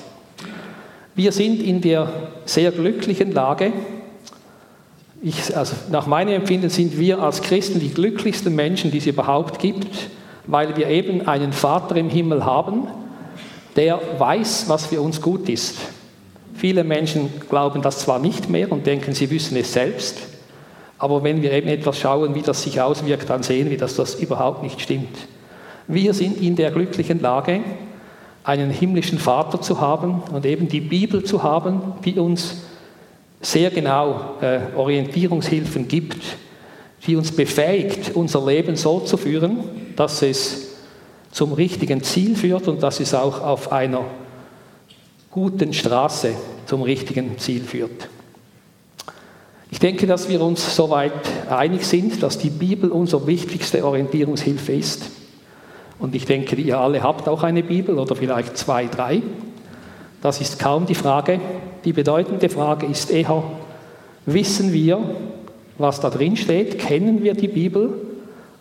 Wir 1.19 1.33
sind 1.33 1.61
in 1.65 1.81
der 1.81 2.13
sehr 2.45 2.71
glücklichen 2.71 3.33
Lage, 3.33 3.73
ich, 5.21 5.57
also 5.57 5.75
nach 5.91 6.07
meinem 6.07 6.33
Empfinden 6.33 6.71
sind 6.71 6.97
wir 6.97 7.19
als 7.19 7.43
Christen 7.43 7.81
die 7.81 7.93
glücklichsten 7.93 8.55
Menschen, 8.55 8.93
die 8.93 8.99
es 8.99 9.07
überhaupt 9.07 9.59
gibt, 9.59 9.89
weil 10.47 10.77
wir 10.77 10.87
eben 10.87 11.27
einen 11.27 11.53
Vater 11.53 11.97
im 11.97 12.09
Himmel 12.09 12.45
haben, 12.45 12.87
der 13.75 14.01
weiß, 14.19 14.67
was 14.69 14.87
für 14.87 15.01
uns 15.01 15.21
gut 15.21 15.49
ist. 15.49 15.79
Viele 16.55 16.85
Menschen 16.85 17.31
glauben 17.51 17.83
das 17.83 17.99
zwar 17.99 18.21
nicht 18.21 18.49
mehr 18.49 18.71
und 18.71 18.87
denken, 18.87 19.13
sie 19.13 19.29
wissen 19.29 19.57
es 19.57 19.73
selbst, 19.73 20.19
aber 20.99 21.25
wenn 21.25 21.43
wir 21.43 21.51
eben 21.51 21.67
etwas 21.67 21.99
schauen, 21.99 22.37
wie 22.37 22.43
das 22.43 22.63
sich 22.63 22.81
auswirkt, 22.81 23.29
dann 23.29 23.43
sehen 23.43 23.71
wir, 23.71 23.77
dass 23.77 23.97
das 23.97 24.15
überhaupt 24.15 24.63
nicht 24.63 24.81
stimmt. 24.81 25.19
Wir 25.89 26.15
sind 26.15 26.41
in 26.41 26.55
der 26.55 26.71
glücklichen 26.71 27.21
Lage, 27.21 27.59
einen 28.49 28.71
himmlischen 28.71 29.19
Vater 29.19 29.61
zu 29.61 29.79
haben 29.79 30.23
und 30.33 30.47
eben 30.47 30.69
die 30.69 30.81
Bibel 30.81 31.23
zu 31.23 31.43
haben, 31.43 31.83
die 32.03 32.19
uns 32.19 32.63
sehr 33.43 33.69
genau 33.69 34.37
äh, 34.41 34.75
Orientierungshilfen 34.75 35.87
gibt, 35.87 36.17
die 37.07 37.15
uns 37.15 37.31
befähigt, 37.31 38.17
unser 38.17 38.47
Leben 38.47 38.75
so 38.75 39.01
zu 39.01 39.19
führen, 39.19 39.59
dass 39.97 40.23
es 40.23 40.69
zum 41.31 41.53
richtigen 41.53 42.03
Ziel 42.03 42.37
führt 42.37 42.69
und 42.69 42.83
dass 42.83 43.01
es 43.01 43.13
auch 43.13 43.43
auf 43.43 43.71
einer 43.71 44.07
guten 45.31 45.75
Straße 45.75 46.33
zum 46.65 46.81
richtigen 46.81 47.37
Ziel 47.37 47.63
führt. 47.63 48.09
Ich 49.71 49.79
denke, 49.79 50.07
dass 50.07 50.31
wir 50.31 50.41
uns 50.41 50.75
soweit 50.75 51.13
einig 51.51 51.85
sind, 51.85 52.23
dass 52.23 52.39
die 52.39 52.49
Bibel 52.49 52.91
unsere 52.93 53.27
wichtigste 53.27 53.85
Orientierungshilfe 53.85 54.73
ist. 54.73 55.18
Und 55.99 56.15
ich 56.15 56.25
denke, 56.27 56.57
ihr 56.57 56.79
alle 56.79 57.03
habt 57.03 57.29
auch 57.29 57.43
eine 57.43 57.63
Bibel 57.63 57.99
oder 57.99 58.15
vielleicht 58.15 58.57
zwei, 58.57 58.87
drei. 58.87 59.23
Das 60.23 60.41
ist 60.41 60.59
kaum 60.59 60.87
die 60.87 60.95
Frage. 60.95 61.41
Die 61.85 61.93
bedeutende 61.93 62.49
Frage 62.49 62.87
ist 62.87 63.11
eher, 63.11 63.43
wissen 64.27 64.73
wir, 64.73 65.01
was 65.77 66.01
da 66.01 66.11
drin 66.11 66.37
steht? 66.37 66.79
Kennen 66.79 67.23
wir 67.23 67.35
die 67.35 67.49
Bibel? 67.49 67.95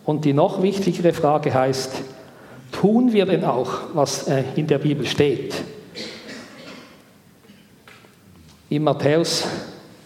Und 0.04 0.24
die 0.24 0.32
noch 0.32 0.62
wichtigere 0.62 1.12
Frage 1.12 1.52
heißt, 1.52 2.02
tun 2.72 3.12
wir 3.12 3.26
denn 3.26 3.44
auch, 3.44 3.72
was 3.92 4.26
äh, 4.28 4.44
in 4.56 4.66
der 4.66 4.78
Bibel 4.78 5.06
steht? 5.06 5.54
In 8.70 8.84
Matthäus 8.84 9.46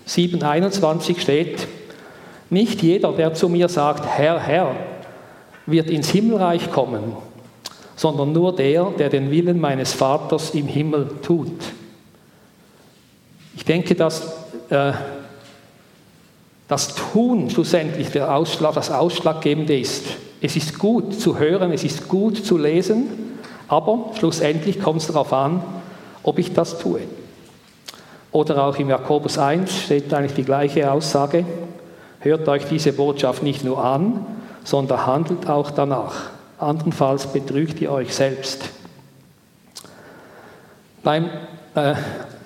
7,21 0.08 1.20
steht, 1.20 1.66
nicht 2.50 2.82
jeder, 2.82 3.12
der 3.12 3.34
zu 3.34 3.48
mir 3.48 3.68
sagt, 3.68 4.06
Herr, 4.06 4.38
Herr, 4.40 4.74
wird 5.66 5.90
ins 5.90 6.10
Himmelreich 6.10 6.70
kommen, 6.70 7.16
sondern 7.96 8.32
nur 8.32 8.54
der, 8.54 8.90
der 8.90 9.08
den 9.08 9.30
Willen 9.30 9.60
meines 9.60 9.92
Vaters 9.92 10.50
im 10.50 10.66
Himmel 10.66 11.08
tut. 11.22 11.52
Ich 13.54 13.64
denke, 13.64 13.94
dass 13.94 14.22
äh, 14.70 14.92
das 16.68 16.94
Tun 16.94 17.50
schlussendlich 17.50 18.20
Ausschlag, 18.20 18.74
das 18.74 18.90
Ausschlaggebende 18.90 19.78
ist. 19.78 20.04
Es 20.40 20.56
ist 20.56 20.78
gut 20.78 21.20
zu 21.20 21.38
hören, 21.38 21.70
es 21.72 21.84
ist 21.84 22.08
gut 22.08 22.44
zu 22.44 22.56
lesen, 22.56 23.38
aber 23.68 24.10
schlussendlich 24.18 24.80
kommt 24.80 25.02
es 25.02 25.06
darauf 25.06 25.32
an, 25.32 25.62
ob 26.22 26.38
ich 26.38 26.52
das 26.52 26.78
tue. 26.78 27.00
Oder 28.32 28.64
auch 28.64 28.78
im 28.78 28.88
Jakobus 28.88 29.38
1 29.38 29.82
steht 29.82 30.12
eigentlich 30.14 30.34
die 30.34 30.44
gleiche 30.44 30.90
Aussage. 30.90 31.44
Hört 32.20 32.48
euch 32.48 32.64
diese 32.64 32.92
Botschaft 32.92 33.42
nicht 33.42 33.62
nur 33.64 33.84
an, 33.84 34.24
sondern 34.64 35.06
handelt 35.06 35.48
auch 35.48 35.70
danach. 35.70 36.30
Andernfalls 36.58 37.26
betrügt 37.32 37.80
ihr 37.80 37.90
euch 37.90 38.14
selbst. 38.14 38.64
Beim, 41.02 41.24
äh, 41.74 41.94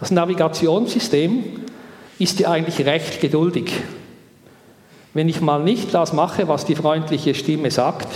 das 0.00 0.10
Navigationssystem 0.10 1.44
ist 2.18 2.40
ja 2.40 2.50
eigentlich 2.50 2.86
recht 2.86 3.20
geduldig. 3.20 3.72
Wenn 5.12 5.28
ich 5.28 5.40
mal 5.40 5.62
nicht 5.62 5.92
das 5.92 6.12
mache, 6.12 6.48
was 6.48 6.64
die 6.64 6.74
freundliche 6.74 7.34
Stimme 7.34 7.70
sagt, 7.70 8.08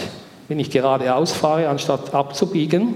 wenn 0.48 0.58
ich 0.58 0.70
geradeaus 0.70 1.32
fahre, 1.32 1.68
anstatt 1.68 2.14
abzubiegen, 2.14 2.94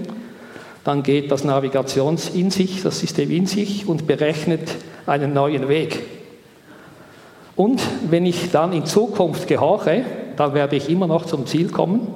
dann 0.83 1.03
geht 1.03 1.31
das 1.31 1.43
Navigations 1.43 2.29
in 2.29 2.51
sich, 2.51 2.83
das 2.83 2.99
System 2.99 3.31
in 3.31 3.45
sich 3.47 3.87
und 3.87 4.07
berechnet 4.07 4.69
einen 5.05 5.33
neuen 5.33 5.67
Weg. 5.67 6.03
Und 7.55 7.81
wenn 8.09 8.25
ich 8.25 8.51
dann 8.51 8.73
in 8.73 8.85
Zukunft 8.85 9.47
gehorche, 9.47 10.03
dann 10.37 10.53
werde 10.53 10.75
ich 10.75 10.89
immer 10.89 11.07
noch 11.07 11.25
zum 11.25 11.45
Ziel 11.45 11.69
kommen. 11.69 12.07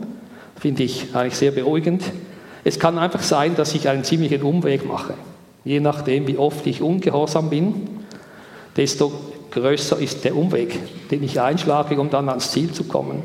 Finde 0.58 0.84
ich 0.84 1.16
eigentlich 1.16 1.36
sehr 1.36 1.52
beruhigend. 1.52 2.04
Es 2.64 2.80
kann 2.80 2.98
einfach 2.98 3.22
sein, 3.22 3.56
dass 3.56 3.74
ich 3.76 3.88
einen 3.88 4.04
ziemlichen 4.04 4.42
Umweg 4.42 4.86
mache. 4.86 5.14
Je 5.64 5.80
nachdem, 5.80 6.28
wie 6.28 6.38
oft 6.38 6.66
ich 6.68 6.82
ungehorsam 6.82 7.50
bin, 7.50 7.88
desto 8.76 9.12
größer 9.52 9.98
ist 10.00 10.24
der 10.24 10.36
Umweg, 10.36 10.78
den 11.10 11.24
ich 11.24 11.40
einschlage, 11.40 12.00
um 12.00 12.10
dann 12.10 12.30
ans 12.30 12.52
Ziel 12.52 12.72
zu 12.72 12.84
kommen. 12.84 13.24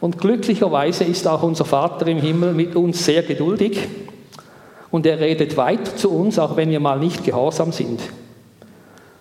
Und 0.00 0.18
glücklicherweise 0.18 1.04
ist 1.04 1.26
auch 1.26 1.42
unser 1.42 1.64
Vater 1.64 2.06
im 2.06 2.18
Himmel 2.18 2.54
mit 2.54 2.76
uns 2.76 3.04
sehr 3.04 3.22
geduldig 3.22 3.88
und 4.90 5.06
er 5.06 5.18
redet 5.18 5.56
weiter 5.56 5.96
zu 5.96 6.10
uns, 6.10 6.38
auch 6.38 6.56
wenn 6.56 6.70
wir 6.70 6.80
mal 6.80 6.98
nicht 6.98 7.24
gehorsam 7.24 7.72
sind. 7.72 8.00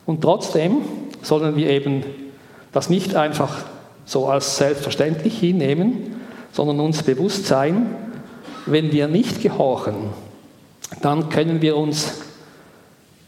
Und 0.06 0.22
trotzdem 0.22 0.78
sollen 1.22 1.56
wir 1.56 1.70
eben 1.70 2.04
das 2.72 2.90
nicht 2.90 3.16
einfach 3.16 3.66
so 4.08 4.28
als 4.28 4.58
selbstverständlich 4.58 5.38
hinnehmen, 5.38 6.16
sondern 6.54 6.80
uns 6.80 7.04
bewusst 7.04 7.46
sein, 7.46 7.94
wenn 8.66 8.92
wir 8.92 9.08
nicht 9.08 9.42
gehorchen, 9.42 9.96
dann 11.02 11.30
können 11.30 11.62
wir 11.62 11.78
uns 11.78 12.22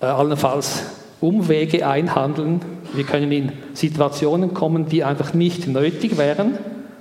äh, 0.01 0.05
allenfalls 0.05 0.83
Umwege 1.21 1.86
einhandeln. 1.86 2.62
Wir 2.93 3.03
können 3.03 3.31
in 3.31 3.51
Situationen 3.74 4.53
kommen, 4.53 4.88
die 4.88 5.03
einfach 5.03 5.33
nicht 5.33 5.67
nötig 5.67 6.17
wären, 6.17 6.57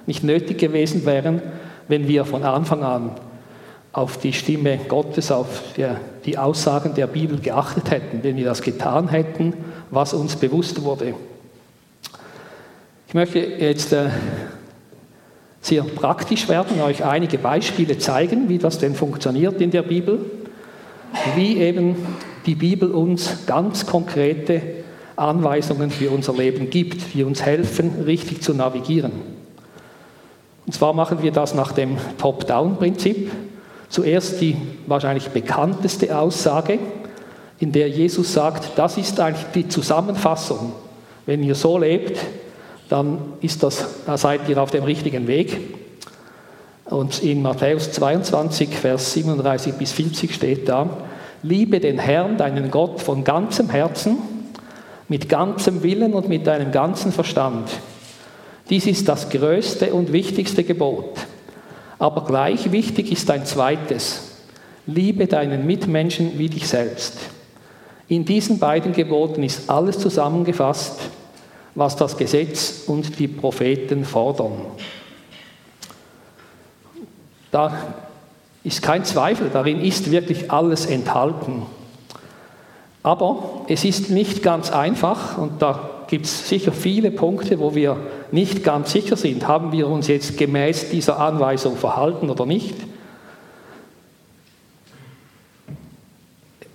nicht 0.06 0.24
nötig 0.24 0.58
gewesen 0.58 1.06
wären, 1.06 1.40
wenn 1.86 2.08
wir 2.08 2.24
von 2.24 2.42
Anfang 2.42 2.82
an 2.82 3.12
auf 3.92 4.18
die 4.18 4.32
Stimme 4.32 4.78
Gottes, 4.88 5.30
auf 5.30 5.62
der, 5.76 6.00
die 6.26 6.36
Aussagen 6.36 6.94
der 6.94 7.06
Bibel 7.06 7.38
geachtet 7.38 7.90
hätten, 7.90 8.22
wenn 8.22 8.36
wir 8.36 8.44
das 8.44 8.60
getan 8.60 9.08
hätten, 9.08 9.54
was 9.90 10.14
uns 10.14 10.36
bewusst 10.36 10.82
wurde. 10.82 11.14
Ich 13.08 13.14
möchte 13.14 13.38
jetzt 13.38 13.94
äh, 13.94 14.10
sehr 15.62 15.82
praktisch 15.82 16.46
werden, 16.46 16.78
euch 16.82 17.02
einige 17.02 17.38
Beispiele 17.38 17.96
zeigen, 17.96 18.50
wie 18.50 18.58
das 18.58 18.76
denn 18.76 18.94
funktioniert 18.94 19.62
in 19.62 19.70
der 19.70 19.80
Bibel, 19.80 20.26
wie 21.34 21.56
eben 21.56 21.96
die 22.44 22.54
Bibel 22.54 22.90
uns 22.90 23.46
ganz 23.46 23.86
konkrete 23.86 24.60
Anweisungen 25.16 25.90
für 25.90 26.10
unser 26.10 26.34
Leben 26.34 26.68
gibt, 26.68 27.14
die 27.14 27.24
uns 27.24 27.40
helfen, 27.40 28.02
richtig 28.04 28.42
zu 28.42 28.52
navigieren. 28.52 29.12
Und 30.66 30.74
zwar 30.74 30.92
machen 30.92 31.22
wir 31.22 31.32
das 31.32 31.54
nach 31.54 31.72
dem 31.72 31.96
Top-Down-Prinzip. 32.18 33.30
Zuerst 33.88 34.38
die 34.42 34.54
wahrscheinlich 34.86 35.28
bekannteste 35.28 36.14
Aussage, 36.14 36.78
in 37.58 37.72
der 37.72 37.88
Jesus 37.88 38.34
sagt, 38.34 38.76
das 38.76 38.98
ist 38.98 39.18
eigentlich 39.18 39.46
die 39.54 39.68
Zusammenfassung. 39.68 40.74
Wenn 41.24 41.42
ihr 41.42 41.54
so 41.54 41.78
lebt, 41.78 42.18
dann 42.88 43.18
ist 43.40 43.62
das, 43.62 43.86
seid 44.16 44.48
ihr 44.48 44.62
auf 44.62 44.70
dem 44.70 44.84
richtigen 44.84 45.26
Weg. 45.26 45.56
Und 46.86 47.22
in 47.22 47.42
Matthäus 47.42 47.92
22, 47.92 48.70
Vers 48.70 49.12
37 49.12 49.74
bis 49.74 49.92
40 49.92 50.34
steht 50.34 50.68
da, 50.68 50.88
liebe 51.42 51.80
den 51.80 51.98
Herrn, 51.98 52.38
deinen 52.38 52.70
Gott, 52.70 53.00
von 53.00 53.24
ganzem 53.24 53.68
Herzen, 53.68 54.18
mit 55.08 55.28
ganzem 55.28 55.82
Willen 55.82 56.14
und 56.14 56.28
mit 56.28 56.46
deinem 56.46 56.72
ganzen 56.72 57.12
Verstand. 57.12 57.68
Dies 58.70 58.86
ist 58.86 59.08
das 59.08 59.30
größte 59.30 59.92
und 59.92 60.12
wichtigste 60.12 60.64
Gebot. 60.64 61.14
Aber 61.98 62.24
gleich 62.24 62.70
wichtig 62.70 63.10
ist 63.10 63.30
ein 63.30 63.44
zweites. 63.44 64.32
Liebe 64.86 65.26
deinen 65.26 65.66
Mitmenschen 65.66 66.38
wie 66.38 66.48
dich 66.48 66.68
selbst. 66.68 67.18
In 68.08 68.24
diesen 68.24 68.58
beiden 68.58 68.92
Geboten 68.92 69.42
ist 69.42 69.68
alles 69.68 69.98
zusammengefasst, 69.98 70.98
was 71.78 71.94
das 71.94 72.16
Gesetz 72.16 72.84
und 72.86 73.18
die 73.20 73.28
Propheten 73.28 74.04
fordern. 74.04 74.52
Da 77.52 77.72
ist 78.64 78.82
kein 78.82 79.04
Zweifel, 79.04 79.48
darin 79.52 79.80
ist 79.80 80.10
wirklich 80.10 80.50
alles 80.50 80.86
enthalten. 80.86 81.62
Aber 83.04 83.64
es 83.68 83.84
ist 83.84 84.10
nicht 84.10 84.42
ganz 84.42 84.72
einfach 84.72 85.38
und 85.38 85.62
da 85.62 85.88
gibt 86.08 86.26
es 86.26 86.48
sicher 86.48 86.72
viele 86.72 87.12
Punkte, 87.12 87.60
wo 87.60 87.74
wir 87.74 87.96
nicht 88.32 88.64
ganz 88.64 88.90
sicher 88.90 89.16
sind, 89.16 89.46
haben 89.46 89.70
wir 89.70 89.86
uns 89.86 90.08
jetzt 90.08 90.36
gemäß 90.36 90.90
dieser 90.90 91.20
Anweisung 91.20 91.76
verhalten 91.76 92.28
oder 92.28 92.44
nicht. 92.44 92.74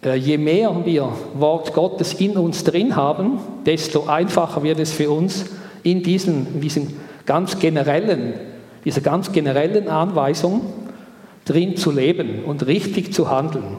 Je 0.05 0.38
mehr 0.38 0.75
wir 0.83 1.10
Wort 1.36 1.74
Gottes 1.74 2.13
in 2.13 2.38
uns 2.38 2.63
drin 2.63 2.95
haben, 2.95 3.39
desto 3.65 4.07
einfacher 4.07 4.63
wird 4.63 4.79
es 4.79 4.91
für 4.91 5.10
uns, 5.10 5.45
in 5.83 6.03
diesen, 6.03 6.60
diesen 6.62 7.00
ganz 7.25 7.60
generellen, 7.60 8.33
dieser 8.86 9.01
ganz 9.01 9.31
generellen 9.31 9.88
Anweisung 9.88 10.62
drin 11.45 11.75
zu 11.77 11.91
leben 11.91 12.43
und 12.45 12.65
richtig 12.65 13.13
zu 13.13 13.29
handeln. 13.29 13.77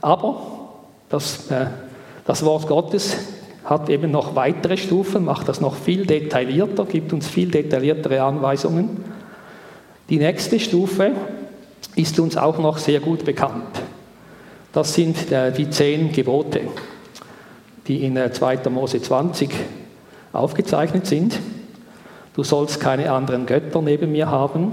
Aber 0.00 0.40
das, 1.08 1.50
äh, 1.50 1.66
das 2.26 2.44
Wort 2.44 2.66
Gottes 2.66 3.16
hat 3.64 3.90
eben 3.90 4.10
noch 4.10 4.34
weitere 4.34 4.76
Stufen, 4.76 5.24
macht 5.24 5.48
das 5.48 5.60
noch 5.60 5.74
viel 5.74 6.06
detaillierter, 6.06 6.86
gibt 6.86 7.12
uns 7.12 7.28
viel 7.28 7.50
detailliertere 7.50 8.22
Anweisungen. 8.22 9.04
Die 10.08 10.18
nächste 10.18 10.58
Stufe 10.58 11.12
ist 11.94 12.18
uns 12.18 12.36
auch 12.36 12.58
noch 12.58 12.78
sehr 12.78 13.00
gut 13.00 13.24
bekannt. 13.24 13.82
Das 14.72 14.94
sind 14.94 15.32
äh, 15.32 15.50
die 15.50 15.70
zehn 15.70 16.12
Gebote, 16.12 16.60
die 17.86 18.04
in 18.04 18.16
2. 18.16 18.54
Äh, 18.54 18.70
Mose 18.70 19.00
20 19.00 19.50
aufgezeichnet 20.32 21.06
sind. 21.06 21.38
Du 22.34 22.44
sollst 22.44 22.78
keine 22.78 23.10
anderen 23.10 23.46
Götter 23.46 23.80
neben 23.80 24.12
mir 24.12 24.30
haben. 24.30 24.72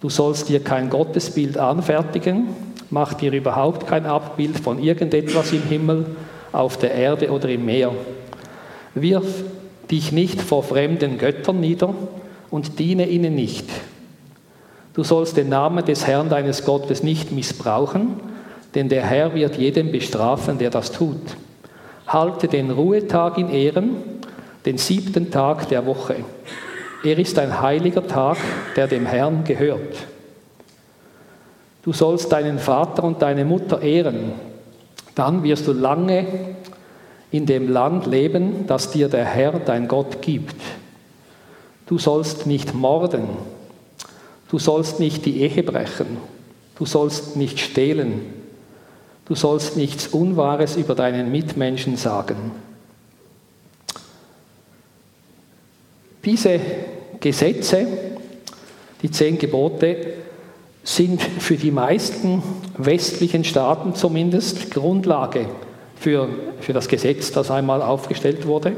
Du 0.00 0.10
sollst 0.10 0.48
dir 0.48 0.62
kein 0.62 0.90
Gottesbild 0.90 1.56
anfertigen. 1.56 2.48
Mach 2.90 3.14
dir 3.14 3.32
überhaupt 3.32 3.86
kein 3.86 4.06
Abbild 4.06 4.58
von 4.58 4.82
irgendetwas 4.82 5.52
im 5.52 5.62
Himmel, 5.62 6.06
auf 6.52 6.76
der 6.76 6.92
Erde 6.92 7.30
oder 7.30 7.48
im 7.48 7.64
Meer. 7.64 7.92
Wirf 8.94 9.44
dich 9.90 10.12
nicht 10.12 10.40
vor 10.40 10.62
fremden 10.62 11.18
Göttern 11.18 11.60
nieder 11.60 11.94
und 12.50 12.78
diene 12.78 13.08
ihnen 13.08 13.34
nicht. 13.34 13.66
Du 14.94 15.04
sollst 15.04 15.36
den 15.36 15.48
Namen 15.48 15.84
des 15.84 16.06
Herrn 16.06 16.28
deines 16.28 16.64
Gottes 16.64 17.02
nicht 17.02 17.32
missbrauchen, 17.32 18.20
denn 18.76 18.90
der 18.90 19.06
Herr 19.06 19.34
wird 19.34 19.56
jedem 19.56 19.90
bestrafen, 19.90 20.58
der 20.58 20.68
das 20.68 20.92
tut. 20.92 21.16
Halte 22.06 22.46
den 22.46 22.70
Ruhetag 22.70 23.38
in 23.38 23.48
Ehren, 23.48 23.96
den 24.66 24.76
siebten 24.76 25.30
Tag 25.30 25.70
der 25.70 25.86
Woche. 25.86 26.16
Er 27.02 27.18
ist 27.18 27.38
ein 27.38 27.62
heiliger 27.62 28.06
Tag, 28.06 28.36
der 28.76 28.86
dem 28.86 29.06
Herrn 29.06 29.44
gehört. 29.44 29.96
Du 31.84 31.94
sollst 31.94 32.30
deinen 32.32 32.58
Vater 32.58 33.04
und 33.04 33.22
deine 33.22 33.46
Mutter 33.46 33.80
ehren, 33.80 34.32
dann 35.14 35.42
wirst 35.42 35.66
du 35.66 35.72
lange 35.72 36.26
in 37.30 37.46
dem 37.46 37.72
Land 37.72 38.06
leben, 38.06 38.66
das 38.66 38.90
dir 38.90 39.08
der 39.08 39.24
Herr, 39.24 39.52
dein 39.52 39.88
Gott, 39.88 40.20
gibt. 40.20 40.60
Du 41.86 41.96
sollst 41.96 42.46
nicht 42.46 42.74
morden, 42.74 43.22
du 44.50 44.58
sollst 44.58 45.00
nicht 45.00 45.24
die 45.24 45.40
Ehe 45.40 45.62
brechen, 45.62 46.18
du 46.76 46.84
sollst 46.84 47.36
nicht 47.36 47.58
stehlen, 47.58 48.45
du 49.26 49.34
sollst 49.34 49.76
nichts 49.76 50.08
Unwahres 50.08 50.76
über 50.76 50.94
deinen 50.94 51.30
Mitmenschen 51.30 51.96
sagen. 51.96 52.52
Diese 56.24 56.60
Gesetze, 57.20 57.86
die 59.02 59.10
zehn 59.10 59.38
Gebote, 59.38 60.14
sind 60.82 61.20
für 61.22 61.56
die 61.56 61.70
meisten 61.70 62.42
westlichen 62.76 63.44
Staaten 63.44 63.94
zumindest 63.94 64.70
Grundlage 64.70 65.46
für, 65.96 66.28
für 66.60 66.72
das 66.72 66.88
Gesetz, 66.88 67.32
das 67.32 67.50
einmal 67.50 67.82
aufgestellt 67.82 68.46
wurde. 68.46 68.72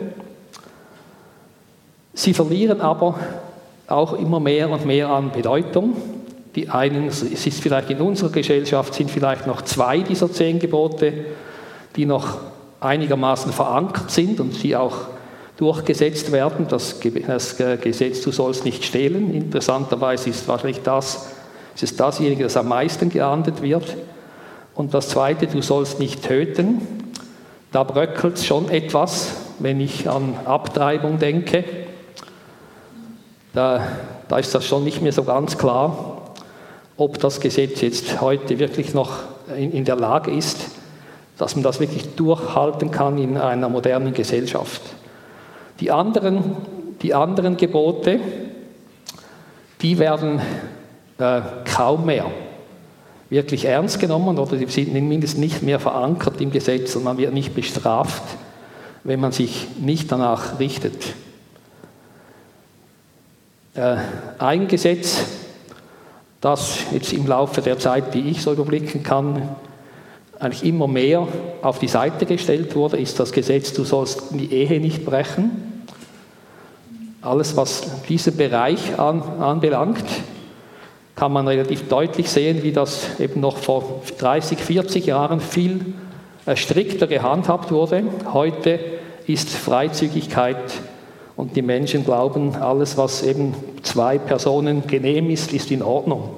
Sie 2.14 2.34
verlieren 2.34 2.80
aber 2.80 3.18
auch 3.86 4.12
immer 4.14 4.40
mehr 4.40 4.70
und 4.70 4.84
mehr 4.84 5.08
an 5.08 5.30
Bedeutung. 5.32 5.96
Die 6.58 6.68
einen, 6.68 7.06
es 7.06 7.22
ist 7.22 7.60
vielleicht 7.62 7.88
in 7.88 8.00
unserer 8.00 8.30
Gesellschaft, 8.30 8.92
sind 8.92 9.10
vielleicht 9.10 9.46
noch 9.46 9.62
zwei 9.62 10.00
dieser 10.00 10.30
zehn 10.30 10.58
Gebote, 10.58 11.12
die 11.96 12.04
noch 12.04 12.38
einigermaßen 12.80 13.52
verankert 13.52 14.10
sind 14.10 14.40
und 14.40 14.62
die 14.62 14.76
auch 14.76 14.96
durchgesetzt 15.56 16.32
werden. 16.32 16.66
Das, 16.68 17.00
Gesetz, 17.00 18.22
du 18.22 18.32
sollst 18.32 18.64
nicht 18.64 18.84
stehlen. 18.84 19.32
Interessanterweise 19.32 20.30
ist 20.30 20.46
wahrscheinlich 20.48 20.82
das 20.82 21.28
es 21.78 21.84
ist 21.84 22.00
dasjenige, 22.00 22.42
das 22.42 22.56
am 22.56 22.66
meisten 22.66 23.08
geahndet 23.08 23.62
wird. 23.62 23.96
Und 24.74 24.94
das 24.94 25.10
Zweite, 25.10 25.46
du 25.46 25.62
sollst 25.62 26.00
nicht 26.00 26.24
töten. 26.24 26.82
Da 27.70 27.84
bröckelt 27.84 28.34
es 28.34 28.44
schon 28.44 28.68
etwas, 28.68 29.30
wenn 29.60 29.78
ich 29.80 30.10
an 30.10 30.34
Abtreibung 30.44 31.20
denke. 31.20 31.62
Da, 33.52 33.86
da 34.26 34.38
ist 34.38 34.52
das 34.56 34.66
schon 34.66 34.82
nicht 34.82 35.02
mehr 35.02 35.12
so 35.12 35.22
ganz 35.22 35.56
klar, 35.56 36.17
ob 36.98 37.18
das 37.20 37.40
Gesetz 37.40 37.80
jetzt 37.80 38.20
heute 38.20 38.58
wirklich 38.58 38.92
noch 38.92 39.20
in, 39.56 39.72
in 39.72 39.84
der 39.84 39.96
Lage 39.96 40.32
ist, 40.32 40.58
dass 41.38 41.54
man 41.54 41.62
das 41.62 41.78
wirklich 41.78 42.16
durchhalten 42.16 42.90
kann 42.90 43.16
in 43.16 43.38
einer 43.38 43.68
modernen 43.68 44.12
Gesellschaft. 44.12 44.82
Die 45.78 45.92
anderen, 45.92 46.56
die 47.00 47.14
anderen 47.14 47.56
Gebote, 47.56 48.18
die 49.80 49.98
werden 49.98 50.40
äh, 51.18 51.40
kaum 51.64 52.04
mehr 52.04 52.26
wirklich 53.30 53.66
ernst 53.66 54.00
genommen 54.00 54.36
oder 54.36 54.56
sie 54.56 54.66
sind 54.66 54.92
mindestens 54.92 55.40
nicht 55.40 55.62
mehr 55.62 55.78
verankert 55.78 56.40
im 56.40 56.50
Gesetz 56.50 56.96
und 56.96 57.04
man 57.04 57.16
wird 57.18 57.32
nicht 57.32 57.54
bestraft, 57.54 58.22
wenn 59.04 59.20
man 59.20 59.30
sich 59.30 59.68
nicht 59.80 60.10
danach 60.10 60.58
richtet. 60.58 61.14
Äh, 63.74 63.98
ein 64.38 64.66
Gesetz, 64.66 65.37
das 66.40 66.78
jetzt 66.92 67.12
im 67.12 67.26
Laufe 67.26 67.60
der 67.60 67.78
Zeit, 67.78 68.14
die 68.14 68.28
ich 68.30 68.42
so 68.42 68.52
überblicken 68.52 69.02
kann, 69.02 69.56
eigentlich 70.38 70.64
immer 70.64 70.86
mehr 70.86 71.26
auf 71.62 71.78
die 71.78 71.88
Seite 71.88 72.26
gestellt 72.26 72.76
wurde, 72.76 72.96
ist 72.98 73.18
das 73.18 73.32
Gesetz, 73.32 73.72
du 73.72 73.84
sollst 73.84 74.30
die 74.30 74.52
Ehe 74.52 74.80
nicht 74.80 75.04
brechen. 75.04 75.84
Alles, 77.22 77.56
was 77.56 78.04
diesen 78.08 78.36
Bereich 78.36 78.98
an, 78.98 79.22
anbelangt, 79.40 80.04
kann 81.16 81.32
man 81.32 81.48
relativ 81.48 81.88
deutlich 81.88 82.30
sehen, 82.30 82.62
wie 82.62 82.70
das 82.70 83.18
eben 83.18 83.40
noch 83.40 83.56
vor 83.56 84.02
30, 84.18 84.58
40 84.58 85.06
Jahren 85.06 85.40
viel 85.40 85.94
strikter 86.54 87.08
gehandhabt 87.08 87.72
wurde. 87.72 88.04
Heute 88.32 88.78
ist 89.26 89.50
Freizügigkeit 89.50 90.56
und 91.38 91.54
die 91.54 91.62
Menschen 91.62 92.04
glauben, 92.04 92.56
alles, 92.56 92.96
was 92.96 93.22
eben 93.22 93.54
zwei 93.84 94.18
Personen 94.18 94.88
genehm 94.88 95.30
ist, 95.30 95.52
ist 95.52 95.70
in 95.70 95.84
Ordnung. 95.84 96.30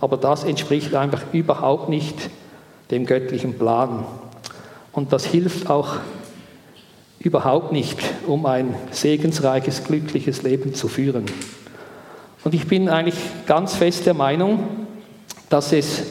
Aber 0.00 0.18
das 0.18 0.44
entspricht 0.44 0.94
einfach 0.94 1.22
überhaupt 1.32 1.88
nicht 1.88 2.14
dem 2.90 3.06
göttlichen 3.06 3.54
Plan. 3.56 4.04
Und 4.92 5.14
das 5.14 5.24
hilft 5.24 5.70
auch 5.70 5.96
überhaupt 7.18 7.72
nicht, 7.72 7.98
um 8.26 8.44
ein 8.44 8.74
segensreiches, 8.90 9.84
glückliches 9.84 10.42
Leben 10.42 10.74
zu 10.74 10.88
führen. 10.88 11.24
Und 12.44 12.52
ich 12.52 12.68
bin 12.68 12.90
eigentlich 12.90 13.18
ganz 13.46 13.76
fest 13.76 14.04
der 14.04 14.12
Meinung, 14.12 14.58
dass 15.48 15.72
es 15.72 16.02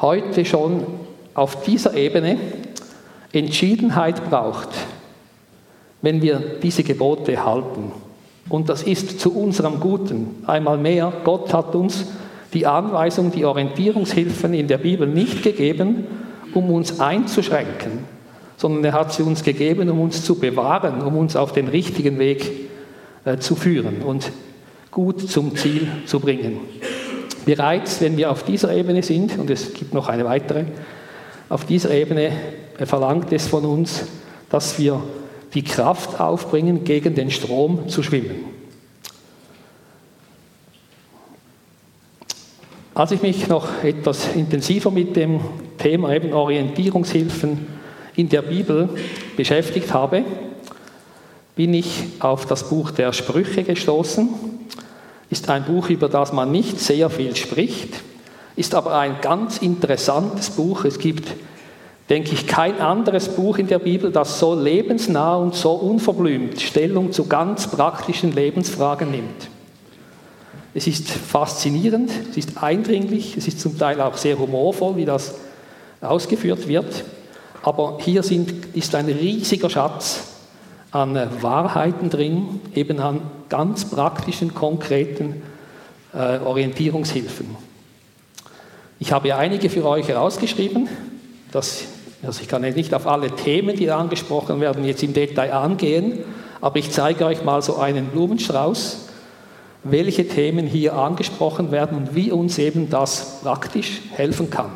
heute 0.00 0.46
schon 0.46 0.86
auf 1.34 1.62
dieser 1.64 1.92
Ebene 1.92 2.38
Entschiedenheit 3.34 4.30
braucht, 4.30 4.70
wenn 6.02 6.22
wir 6.22 6.42
diese 6.62 6.82
Gebote 6.82 7.44
halten. 7.44 7.92
Und 8.48 8.68
das 8.68 8.82
ist 8.82 9.20
zu 9.20 9.36
unserem 9.36 9.80
Guten. 9.80 10.42
Einmal 10.46 10.78
mehr, 10.78 11.12
Gott 11.24 11.52
hat 11.54 11.74
uns 11.74 12.06
die 12.52 12.66
Anweisung, 12.66 13.30
die 13.30 13.44
Orientierungshilfen 13.44 14.54
in 14.54 14.66
der 14.66 14.78
Bibel 14.78 15.06
nicht 15.06 15.42
gegeben, 15.42 16.06
um 16.52 16.70
uns 16.70 16.98
einzuschränken, 16.98 18.00
sondern 18.56 18.84
er 18.84 18.92
hat 18.92 19.12
sie 19.12 19.22
uns 19.22 19.44
gegeben, 19.44 19.88
um 19.88 20.00
uns 20.00 20.24
zu 20.24 20.34
bewahren, 20.38 21.02
um 21.02 21.16
uns 21.16 21.36
auf 21.36 21.52
den 21.52 21.68
richtigen 21.68 22.18
Weg 22.18 22.50
äh, 23.24 23.38
zu 23.38 23.54
führen. 23.54 24.02
Und 24.02 24.32
gut 24.90 25.30
zum 25.30 25.54
Ziel 25.54 25.86
zu 26.06 26.18
bringen. 26.18 26.58
Bereits, 27.44 28.00
wenn 28.00 28.16
wir 28.16 28.30
auf 28.30 28.42
dieser 28.42 28.74
Ebene 28.74 29.02
sind, 29.02 29.38
und 29.38 29.48
es 29.50 29.72
gibt 29.72 29.94
noch 29.94 30.08
eine 30.08 30.24
weitere, 30.24 30.64
auf 31.48 31.64
dieser 31.64 31.90
Ebene 31.92 32.32
verlangt 32.84 33.32
es 33.32 33.46
von 33.46 33.64
uns, 33.64 34.04
dass 34.50 34.78
wir 34.78 35.00
die 35.54 35.62
Kraft 35.62 36.20
aufbringen, 36.20 36.84
gegen 36.84 37.14
den 37.14 37.30
Strom 37.30 37.88
zu 37.88 38.02
schwimmen. 38.02 38.44
Als 42.94 43.12
ich 43.12 43.22
mich 43.22 43.48
noch 43.48 43.82
etwas 43.82 44.34
intensiver 44.34 44.90
mit 44.90 45.16
dem 45.16 45.40
Thema 45.78 46.14
eben 46.14 46.32
Orientierungshilfen 46.32 47.66
in 48.16 48.28
der 48.28 48.42
Bibel 48.42 48.90
beschäftigt 49.36 49.94
habe, 49.94 50.24
bin 51.56 51.72
ich 51.72 52.04
auf 52.20 52.46
das 52.46 52.68
Buch 52.68 52.90
der 52.90 53.12
Sprüche 53.12 53.64
gestoßen 53.64 54.28
ist 55.30 55.48
ein 55.48 55.64
Buch, 55.64 55.88
über 55.88 56.08
das 56.08 56.32
man 56.32 56.50
nicht 56.50 56.80
sehr 56.80 57.08
viel 57.08 57.36
spricht, 57.36 57.94
ist 58.56 58.74
aber 58.74 58.98
ein 58.98 59.20
ganz 59.22 59.58
interessantes 59.58 60.50
Buch. 60.50 60.84
Es 60.84 60.98
gibt, 60.98 61.32
denke 62.10 62.32
ich, 62.32 62.48
kein 62.48 62.80
anderes 62.80 63.28
Buch 63.28 63.58
in 63.58 63.68
der 63.68 63.78
Bibel, 63.78 64.10
das 64.10 64.40
so 64.40 64.54
lebensnah 64.54 65.36
und 65.36 65.54
so 65.54 65.72
unverblümt 65.72 66.60
Stellung 66.60 67.12
zu 67.12 67.26
ganz 67.26 67.68
praktischen 67.68 68.34
Lebensfragen 68.34 69.12
nimmt. 69.12 69.48
Es 70.74 70.86
ist 70.86 71.08
faszinierend, 71.08 72.10
es 72.30 72.36
ist 72.36 72.62
eindringlich, 72.62 73.36
es 73.36 73.46
ist 73.48 73.60
zum 73.60 73.78
Teil 73.78 74.00
auch 74.00 74.16
sehr 74.16 74.38
humorvoll, 74.38 74.96
wie 74.96 75.04
das 75.04 75.36
ausgeführt 76.00 76.66
wird. 76.68 77.04
Aber 77.62 77.98
hier 78.00 78.22
sind, 78.22 78.74
ist 78.74 78.94
ein 78.94 79.06
riesiger 79.06 79.70
Schatz 79.70 80.24
an 80.90 81.16
Wahrheiten 81.40 82.10
drin, 82.10 82.60
eben 82.74 82.98
an 82.98 83.22
ganz 83.48 83.84
praktischen, 83.84 84.54
konkreten 84.54 85.42
äh, 86.12 86.38
Orientierungshilfen. 86.38 87.46
Ich 88.98 89.12
habe 89.12 89.34
einige 89.34 89.70
für 89.70 89.84
euch 89.84 90.08
herausgeschrieben. 90.08 90.88
Das, 91.52 91.84
also 92.22 92.42
ich 92.42 92.48
kann 92.48 92.62
nicht 92.62 92.92
auf 92.94 93.06
alle 93.06 93.30
Themen, 93.30 93.76
die 93.76 93.90
angesprochen 93.90 94.60
werden, 94.60 94.84
jetzt 94.84 95.02
im 95.02 95.14
Detail 95.14 95.52
angehen, 95.52 96.20
aber 96.60 96.76
ich 96.76 96.90
zeige 96.90 97.24
euch 97.24 97.44
mal 97.44 97.62
so 97.62 97.76
einen 97.76 98.06
Blumenstrauß, 98.06 99.08
welche 99.84 100.28
Themen 100.28 100.66
hier 100.66 100.94
angesprochen 100.94 101.70
werden 101.70 101.96
und 101.96 102.14
wie 102.14 102.30
uns 102.30 102.58
eben 102.58 102.90
das 102.90 103.40
praktisch 103.42 104.02
helfen 104.10 104.50
kann. 104.50 104.70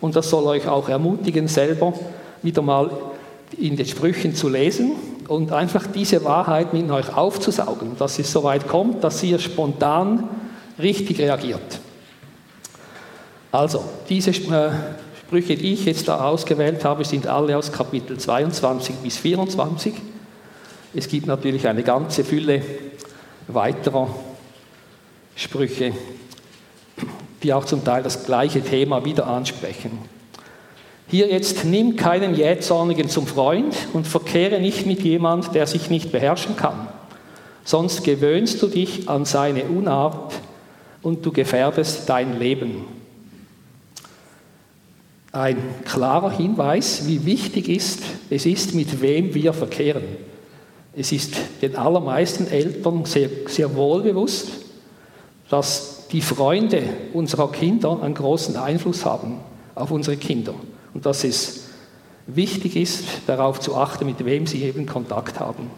Und 0.00 0.16
das 0.16 0.28
soll 0.28 0.44
euch 0.44 0.68
auch 0.68 0.88
ermutigen, 0.90 1.48
selber 1.48 1.94
wieder 2.42 2.60
mal 2.60 2.90
in 3.58 3.76
den 3.76 3.86
Sprüchen 3.86 4.34
zu 4.34 4.50
lesen 4.50 4.92
und 5.28 5.52
einfach 5.52 5.86
diese 5.86 6.22
Wahrheit 6.24 6.74
mit 6.74 6.90
euch 6.90 7.16
aufzusaugen, 7.16 7.96
dass 7.98 8.18
es 8.18 8.30
so 8.30 8.44
weit 8.44 8.68
kommt, 8.68 9.02
dass 9.02 9.22
ihr 9.22 9.38
spontan 9.38 10.28
richtig 10.78 11.20
reagiert. 11.20 11.80
Also, 13.50 13.84
diese 14.08 14.30
äh, 14.30 14.70
Sprüche, 15.26 15.56
die 15.56 15.72
ich 15.72 15.86
jetzt 15.86 16.06
da 16.06 16.20
ausgewählt 16.20 16.84
habe, 16.84 17.02
sind 17.02 17.26
alle 17.26 17.56
aus 17.56 17.72
Kapitel 17.72 18.18
22 18.18 18.96
bis 18.96 19.16
24. 19.16 19.94
Es 20.94 21.08
gibt 21.08 21.26
natürlich 21.26 21.66
eine 21.66 21.82
ganze 21.82 22.24
Fülle 22.24 22.60
weiterer 23.48 24.08
Sprüche, 25.34 25.92
die 27.42 27.54
auch 27.54 27.64
zum 27.64 27.82
Teil 27.82 28.02
das 28.02 28.26
gleiche 28.26 28.60
Thema 28.60 29.06
wieder 29.06 29.26
ansprechen. 29.26 29.98
Hier 31.08 31.28
jetzt 31.28 31.64
nimm 31.64 31.96
keinen 31.96 32.34
Jähzornigen 32.34 33.08
zum 33.08 33.26
Freund 33.26 33.74
und 33.94 34.06
verkehre 34.06 34.60
nicht 34.60 34.84
mit 34.84 35.02
jemand, 35.02 35.54
der 35.54 35.66
sich 35.66 35.88
nicht 35.88 36.12
beherrschen 36.12 36.56
kann. 36.56 36.86
Sonst 37.64 38.04
gewöhnst 38.04 38.60
du 38.62 38.66
dich 38.66 39.08
an 39.08 39.24
seine 39.24 39.64
Unart 39.64 40.34
und 41.02 41.24
du 41.24 41.32
gefährdest 41.32 42.10
dein 42.10 42.38
Leben. 42.38 42.93
Ein 45.34 45.58
klarer 45.84 46.30
Hinweis, 46.30 47.08
wie 47.08 47.26
wichtig 47.26 47.68
ist, 47.68 48.04
es 48.30 48.46
ist, 48.46 48.72
mit 48.72 49.02
wem 49.02 49.34
wir 49.34 49.52
verkehren. 49.52 50.04
Es 50.94 51.10
ist 51.10 51.34
den 51.60 51.74
allermeisten 51.74 52.46
Eltern 52.46 53.04
sehr, 53.04 53.28
sehr 53.48 53.74
wohl 53.74 54.02
bewusst, 54.02 54.46
dass 55.50 56.06
die 56.12 56.20
Freunde 56.20 56.84
unserer 57.12 57.50
Kinder 57.50 58.00
einen 58.00 58.14
großen 58.14 58.56
Einfluss 58.56 59.04
haben 59.04 59.40
auf 59.74 59.90
unsere 59.90 60.16
Kinder 60.16 60.54
und 60.94 61.04
dass 61.04 61.24
es 61.24 61.64
wichtig 62.28 62.76
ist, 62.76 63.04
darauf 63.26 63.58
zu 63.58 63.74
achten, 63.74 64.06
mit 64.06 64.24
wem 64.24 64.46
sie 64.46 64.62
eben 64.62 64.86
Kontakt 64.86 65.40
haben. 65.40 65.68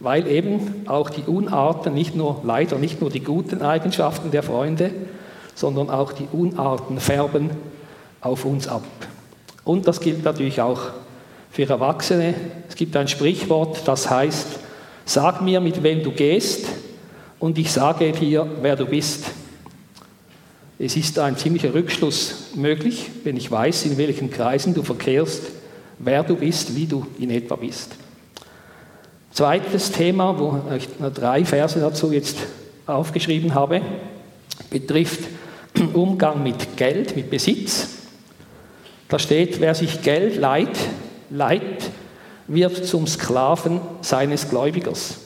Weil 0.00 0.26
eben 0.26 0.86
auch 0.86 1.10
die 1.10 1.24
Unarten, 1.30 1.92
nicht 1.92 2.16
nur, 2.16 2.40
leider 2.44 2.78
nicht 2.78 3.02
nur 3.02 3.10
die 3.10 3.20
guten 3.20 3.60
Eigenschaften 3.60 4.30
der 4.30 4.42
Freunde, 4.42 4.90
sondern 5.54 5.90
auch 5.90 6.12
die 6.12 6.28
Unarten 6.32 6.98
färben 6.98 7.50
auf 8.26 8.44
uns 8.44 8.68
ab. 8.68 8.84
Und 9.64 9.86
das 9.88 10.00
gilt 10.00 10.24
natürlich 10.24 10.60
auch 10.60 10.80
für 11.50 11.68
Erwachsene. 11.68 12.34
Es 12.68 12.76
gibt 12.76 12.96
ein 12.96 13.08
Sprichwort, 13.08 13.82
das 13.86 14.10
heißt, 14.10 14.46
sag 15.04 15.40
mir, 15.42 15.60
mit 15.60 15.82
wem 15.82 16.02
du 16.02 16.12
gehst, 16.12 16.66
und 17.38 17.58
ich 17.58 17.70
sage 17.70 18.12
dir, 18.12 18.46
wer 18.62 18.76
du 18.76 18.86
bist. 18.86 19.26
Es 20.78 20.96
ist 20.96 21.18
ein 21.18 21.36
ziemlicher 21.36 21.72
Rückschluss 21.72 22.50
möglich, 22.54 23.10
wenn 23.24 23.36
ich 23.36 23.50
weiß, 23.50 23.86
in 23.86 23.96
welchen 23.98 24.30
Kreisen 24.30 24.74
du 24.74 24.82
verkehrst, 24.82 25.42
wer 25.98 26.22
du 26.22 26.36
bist, 26.36 26.74
wie 26.74 26.86
du 26.86 27.06
in 27.18 27.30
etwa 27.30 27.56
bist. 27.56 27.94
Zweites 29.32 29.92
Thema, 29.92 30.38
wo 30.38 30.60
ich 30.76 30.88
drei 31.14 31.44
Verse 31.44 31.78
dazu 31.78 32.12
jetzt 32.12 32.36
aufgeschrieben 32.86 33.54
habe, 33.54 33.82
betrifft 34.70 35.20
Umgang 35.94 36.42
mit 36.42 36.76
Geld, 36.76 37.16
mit 37.16 37.30
Besitz. 37.30 37.95
Da 39.08 39.18
steht, 39.18 39.60
wer 39.60 39.74
sich 39.74 40.02
Geld 40.02 40.36
leiht, 40.36 40.78
leiht, 41.30 41.90
wird 42.48 42.86
zum 42.86 43.06
Sklaven 43.06 43.80
seines 44.00 44.48
Gläubigers. 44.48 45.18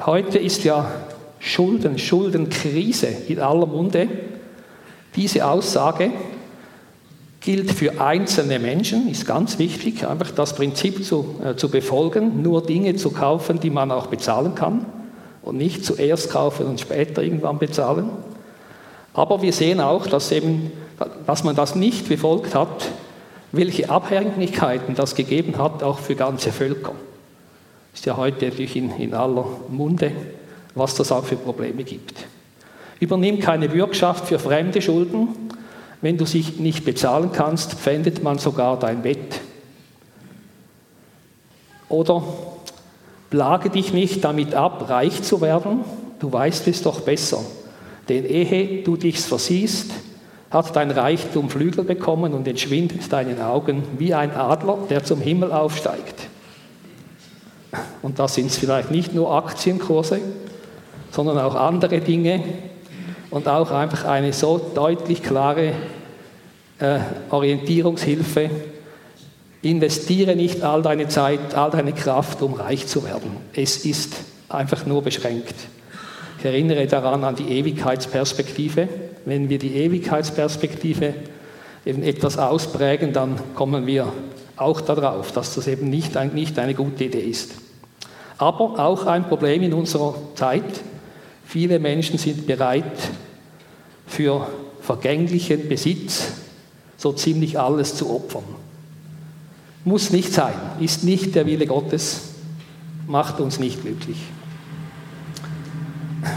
Heute 0.00 0.38
ist 0.38 0.64
ja 0.64 0.90
Schulden, 1.40 1.98
Schuldenkrise 1.98 3.08
in 3.28 3.40
aller 3.40 3.66
Munde. 3.66 4.08
Diese 5.16 5.46
Aussage 5.46 6.12
gilt 7.40 7.72
für 7.72 8.00
einzelne 8.00 8.58
Menschen, 8.58 9.08
ist 9.08 9.26
ganz 9.26 9.58
wichtig, 9.58 10.06
einfach 10.06 10.30
das 10.32 10.54
Prinzip 10.54 11.04
zu, 11.04 11.36
äh, 11.44 11.56
zu 11.56 11.68
befolgen, 11.68 12.42
nur 12.42 12.62
Dinge 12.62 12.96
zu 12.96 13.10
kaufen, 13.10 13.60
die 13.60 13.70
man 13.70 13.90
auch 13.90 14.08
bezahlen 14.08 14.54
kann 14.54 14.86
und 15.42 15.56
nicht 15.56 15.84
zuerst 15.84 16.30
kaufen 16.30 16.66
und 16.66 16.80
später 16.80 17.22
irgendwann 17.22 17.58
bezahlen. 17.58 18.10
Aber 19.18 19.42
wir 19.42 19.52
sehen 19.52 19.80
auch, 19.80 20.06
dass, 20.06 20.30
eben, 20.30 20.70
dass 21.26 21.42
man 21.42 21.56
das 21.56 21.74
nicht 21.74 22.08
befolgt 22.08 22.54
hat, 22.54 22.88
welche 23.50 23.90
Abhängigkeiten 23.90 24.94
das 24.94 25.16
gegeben 25.16 25.58
hat, 25.58 25.82
auch 25.82 25.98
für 25.98 26.14
ganze 26.14 26.52
Völker. 26.52 26.92
Ist 27.92 28.06
ja 28.06 28.16
heute 28.16 28.44
natürlich 28.44 28.76
in, 28.76 28.96
in 28.96 29.14
aller 29.14 29.44
Munde, 29.70 30.12
was 30.76 30.94
das 30.94 31.10
auch 31.10 31.24
für 31.24 31.34
Probleme 31.34 31.82
gibt. 31.82 32.14
Übernimm 33.00 33.40
keine 33.40 33.68
Bürgschaft 33.68 34.28
für 34.28 34.38
fremde 34.38 34.80
Schulden. 34.80 35.30
Wenn 36.00 36.16
du 36.16 36.24
sie 36.24 36.46
nicht 36.58 36.84
bezahlen 36.84 37.30
kannst, 37.32 37.74
pfändet 37.74 38.22
man 38.22 38.38
sogar 38.38 38.78
dein 38.78 39.02
Bett. 39.02 39.40
Oder 41.88 42.22
plage 43.30 43.70
dich 43.70 43.92
nicht 43.92 44.22
damit 44.24 44.54
ab, 44.54 44.88
reich 44.88 45.24
zu 45.24 45.40
werden. 45.40 45.80
Du 46.20 46.32
weißt 46.32 46.68
es 46.68 46.84
doch 46.84 47.00
besser. 47.00 47.40
Denn 48.08 48.24
ehe 48.24 48.82
du 48.82 48.96
dich 48.96 49.20
versiehst, 49.20 49.90
hat 50.50 50.74
dein 50.74 50.90
Reichtum 50.90 51.50
Flügel 51.50 51.84
bekommen 51.84 52.32
und 52.32 52.48
entschwindet 52.48 53.12
deinen 53.12 53.40
Augen 53.40 53.82
wie 53.98 54.14
ein 54.14 54.30
Adler, 54.30 54.78
der 54.88 55.04
zum 55.04 55.20
Himmel 55.20 55.52
aufsteigt. 55.52 56.28
Und 58.00 58.18
da 58.18 58.28
sind 58.28 58.50
vielleicht 58.50 58.90
nicht 58.90 59.14
nur 59.14 59.34
Aktienkurse, 59.34 60.20
sondern 61.10 61.38
auch 61.38 61.54
andere 61.54 62.00
Dinge 62.00 62.42
und 63.30 63.46
auch 63.46 63.70
einfach 63.70 64.04
eine 64.04 64.32
so 64.32 64.58
deutlich 64.74 65.22
klare 65.22 65.72
äh, 66.78 67.00
Orientierungshilfe. 67.30 68.50
Investiere 69.60 70.36
nicht 70.36 70.62
all 70.62 70.80
deine 70.80 71.08
Zeit, 71.08 71.54
all 71.54 71.70
deine 71.70 71.92
Kraft, 71.92 72.40
um 72.40 72.54
reich 72.54 72.86
zu 72.86 73.04
werden. 73.04 73.36
Es 73.52 73.84
ist 73.84 74.14
einfach 74.48 74.86
nur 74.86 75.02
beschränkt. 75.02 75.54
Ich 76.38 76.44
erinnere 76.44 76.86
daran 76.86 77.24
an 77.24 77.34
die 77.34 77.48
Ewigkeitsperspektive. 77.48 78.88
Wenn 79.24 79.48
wir 79.48 79.58
die 79.58 79.74
Ewigkeitsperspektive 79.74 81.14
eben 81.84 82.04
etwas 82.04 82.38
ausprägen, 82.38 83.12
dann 83.12 83.40
kommen 83.56 83.86
wir 83.86 84.12
auch 84.56 84.80
darauf, 84.80 85.32
dass 85.32 85.56
das 85.56 85.66
eben 85.66 85.90
nicht, 85.90 86.14
nicht 86.32 86.58
eine 86.60 86.74
gute 86.74 87.04
Idee 87.04 87.22
ist. 87.22 87.54
Aber 88.38 88.78
auch 88.78 89.06
ein 89.06 89.28
Problem 89.28 89.62
in 89.62 89.74
unserer 89.74 90.14
Zeit. 90.36 90.62
Viele 91.44 91.80
Menschen 91.80 92.18
sind 92.18 92.46
bereit, 92.46 92.84
für 94.06 94.46
vergänglichen 94.80 95.68
Besitz 95.68 96.32
so 96.96 97.12
ziemlich 97.12 97.58
alles 97.58 97.96
zu 97.96 98.10
opfern. 98.10 98.44
Muss 99.84 100.10
nicht 100.10 100.32
sein, 100.32 100.54
ist 100.78 101.02
nicht 101.02 101.34
der 101.34 101.46
Wille 101.46 101.66
Gottes, 101.66 102.34
macht 103.08 103.40
uns 103.40 103.58
nicht 103.58 103.82
glücklich. 103.82 104.18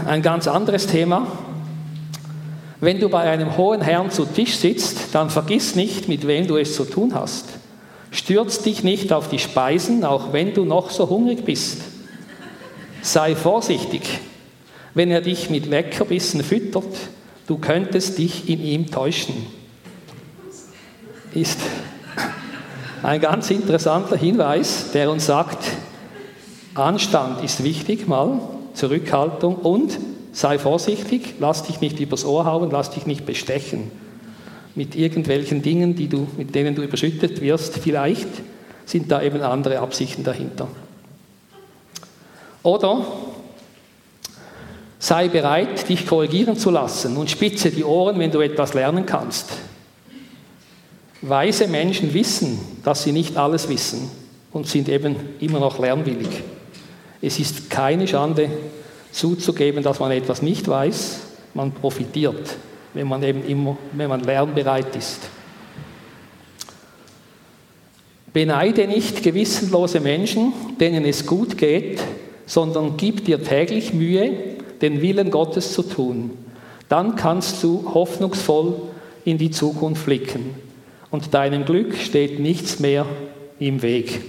Ein 0.06 0.22
ganz 0.22 0.46
anderes 0.46 0.86
Thema. 0.86 1.26
Wenn 2.80 3.00
du 3.00 3.08
bei 3.08 3.22
einem 3.22 3.56
hohen 3.56 3.80
Herrn 3.80 4.10
zu 4.10 4.24
Tisch 4.24 4.56
sitzt, 4.56 5.12
dann 5.12 5.28
vergiss 5.28 5.74
nicht, 5.74 6.08
mit 6.08 6.26
wem 6.26 6.46
du 6.46 6.56
es 6.56 6.76
zu 6.76 6.84
tun 6.84 7.14
hast. 7.14 7.46
Stürz 8.12 8.62
dich 8.62 8.84
nicht 8.84 9.12
auf 9.12 9.28
die 9.28 9.38
Speisen, 9.38 10.04
auch 10.04 10.32
wenn 10.32 10.54
du 10.54 10.64
noch 10.64 10.90
so 10.90 11.08
hungrig 11.08 11.44
bist. 11.44 11.80
Sei 13.00 13.34
vorsichtig, 13.34 14.02
wenn 14.94 15.10
er 15.10 15.20
dich 15.20 15.50
mit 15.50 15.66
Leckerbissen 15.66 16.44
füttert, 16.44 16.94
du 17.48 17.58
könntest 17.58 18.18
dich 18.18 18.48
in 18.48 18.62
ihm 18.62 18.90
täuschen. 18.90 19.34
Ist 21.34 21.58
ein 23.02 23.20
ganz 23.20 23.50
interessanter 23.50 24.16
Hinweis, 24.16 24.92
der 24.92 25.10
uns 25.10 25.26
sagt, 25.26 25.64
Anstand 26.74 27.42
ist 27.42 27.64
wichtig, 27.64 28.06
mal 28.06 28.40
Zurückhaltung 28.74 29.56
und 29.56 29.98
sei 30.32 30.58
vorsichtig, 30.58 31.34
lass 31.38 31.64
dich 31.64 31.80
nicht 31.80 32.00
übers 32.00 32.24
Ohr 32.24 32.46
hauen, 32.46 32.70
lass 32.70 32.90
dich 32.90 33.06
nicht 33.06 33.26
bestechen 33.26 33.90
mit 34.74 34.94
irgendwelchen 34.94 35.62
Dingen, 35.62 35.94
die 35.94 36.08
du, 36.08 36.26
mit 36.36 36.54
denen 36.54 36.74
du 36.74 36.82
überschüttet 36.82 37.40
wirst. 37.40 37.78
Vielleicht 37.78 38.28
sind 38.86 39.10
da 39.10 39.22
eben 39.22 39.42
andere 39.42 39.80
Absichten 39.80 40.24
dahinter. 40.24 40.68
Oder 42.62 43.04
sei 44.98 45.28
bereit, 45.28 45.88
dich 45.88 46.06
korrigieren 46.06 46.56
zu 46.56 46.70
lassen 46.70 47.16
und 47.16 47.30
spitze 47.30 47.70
die 47.70 47.84
Ohren, 47.84 48.18
wenn 48.18 48.30
du 48.30 48.40
etwas 48.40 48.72
lernen 48.74 49.04
kannst. 49.04 49.50
Weise 51.20 51.68
Menschen 51.68 52.14
wissen, 52.14 52.58
dass 52.84 53.04
sie 53.04 53.12
nicht 53.12 53.36
alles 53.36 53.68
wissen 53.68 54.10
und 54.52 54.66
sind 54.66 54.88
eben 54.88 55.16
immer 55.40 55.60
noch 55.60 55.78
lernwillig. 55.78 56.42
Es 57.22 57.38
ist 57.38 57.70
keine 57.70 58.08
Schande 58.08 58.50
zuzugeben, 59.12 59.82
dass 59.82 60.00
man 60.00 60.10
etwas 60.10 60.42
nicht 60.42 60.66
weiß. 60.66 61.20
Man 61.54 61.70
profitiert, 61.70 62.56
wenn 62.94 63.06
man 63.06 63.22
eben 63.22 63.46
immer, 63.46 63.78
wenn 63.92 64.08
man 64.08 64.24
lernbereit 64.24 64.96
ist. 64.96 65.20
Beneide 68.32 68.86
nicht 68.86 69.22
gewissenlose 69.22 70.00
Menschen, 70.00 70.52
denen 70.80 71.04
es 71.04 71.26
gut 71.26 71.56
geht, 71.58 72.00
sondern 72.46 72.96
gib 72.96 73.24
dir 73.24 73.42
täglich 73.42 73.92
Mühe, 73.92 74.32
den 74.80 75.00
Willen 75.00 75.30
Gottes 75.30 75.72
zu 75.72 75.82
tun. 75.82 76.30
Dann 76.88 77.14
kannst 77.14 77.62
du 77.62 77.90
hoffnungsvoll 77.94 78.74
in 79.24 79.38
die 79.38 79.50
Zukunft 79.50 80.06
blicken 80.06 80.54
und 81.10 81.34
deinem 81.34 81.64
Glück 81.64 81.94
steht 81.96 82.40
nichts 82.40 82.80
mehr 82.80 83.06
im 83.60 83.82
Weg. 83.82 84.20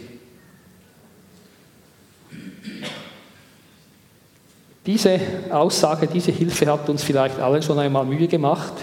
Diese 4.85 5.17
Aussage, 5.49 6.07
diese 6.07 6.31
Hilfe 6.31 6.69
hat 6.69 6.89
uns 6.89 7.03
vielleicht 7.03 7.39
allen 7.39 7.61
schon 7.61 7.79
einmal 7.79 8.03
Mühe 8.05 8.27
gemacht, 8.27 8.73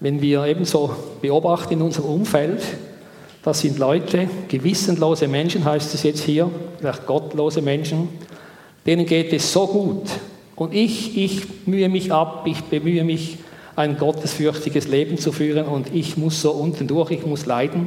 wenn 0.00 0.20
wir 0.20 0.44
ebenso 0.46 0.96
beobachten 1.20 1.74
in 1.74 1.82
unserem 1.82 2.10
Umfeld, 2.10 2.60
das 3.44 3.60
sind 3.60 3.78
Leute, 3.78 4.28
gewissenlose 4.48 5.28
Menschen 5.28 5.64
heißt 5.64 5.94
es 5.94 6.02
jetzt 6.02 6.24
hier, 6.24 6.50
vielleicht 6.78 7.06
gottlose 7.06 7.62
Menschen, 7.62 8.08
denen 8.84 9.06
geht 9.06 9.32
es 9.32 9.52
so 9.52 9.68
gut. 9.68 10.08
Und 10.56 10.74
ich, 10.74 11.16
ich 11.16 11.66
mühe 11.66 11.88
mich 11.88 12.12
ab, 12.12 12.42
ich 12.46 12.60
bemühe 12.64 13.04
mich, 13.04 13.38
ein 13.76 13.96
gottesfürchtiges 13.96 14.88
Leben 14.88 15.18
zu 15.18 15.32
führen 15.32 15.66
und 15.66 15.94
ich 15.94 16.16
muss 16.16 16.42
so 16.42 16.50
unten 16.50 16.86
durch, 16.88 17.10
ich 17.12 17.24
muss 17.24 17.46
leiden. 17.46 17.86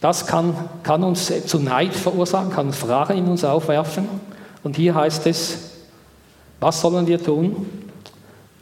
Das 0.00 0.26
kann, 0.26 0.54
kann 0.84 1.02
uns 1.02 1.32
zu 1.46 1.58
Neid 1.58 1.92
verursachen, 1.92 2.50
kann 2.50 2.72
Fragen 2.72 3.18
in 3.18 3.26
uns 3.26 3.44
aufwerfen. 3.44 4.08
Und 4.66 4.74
hier 4.74 4.96
heißt 4.96 5.28
es, 5.28 5.58
was 6.58 6.80
sollen 6.80 7.06
wir 7.06 7.22
tun? 7.22 7.66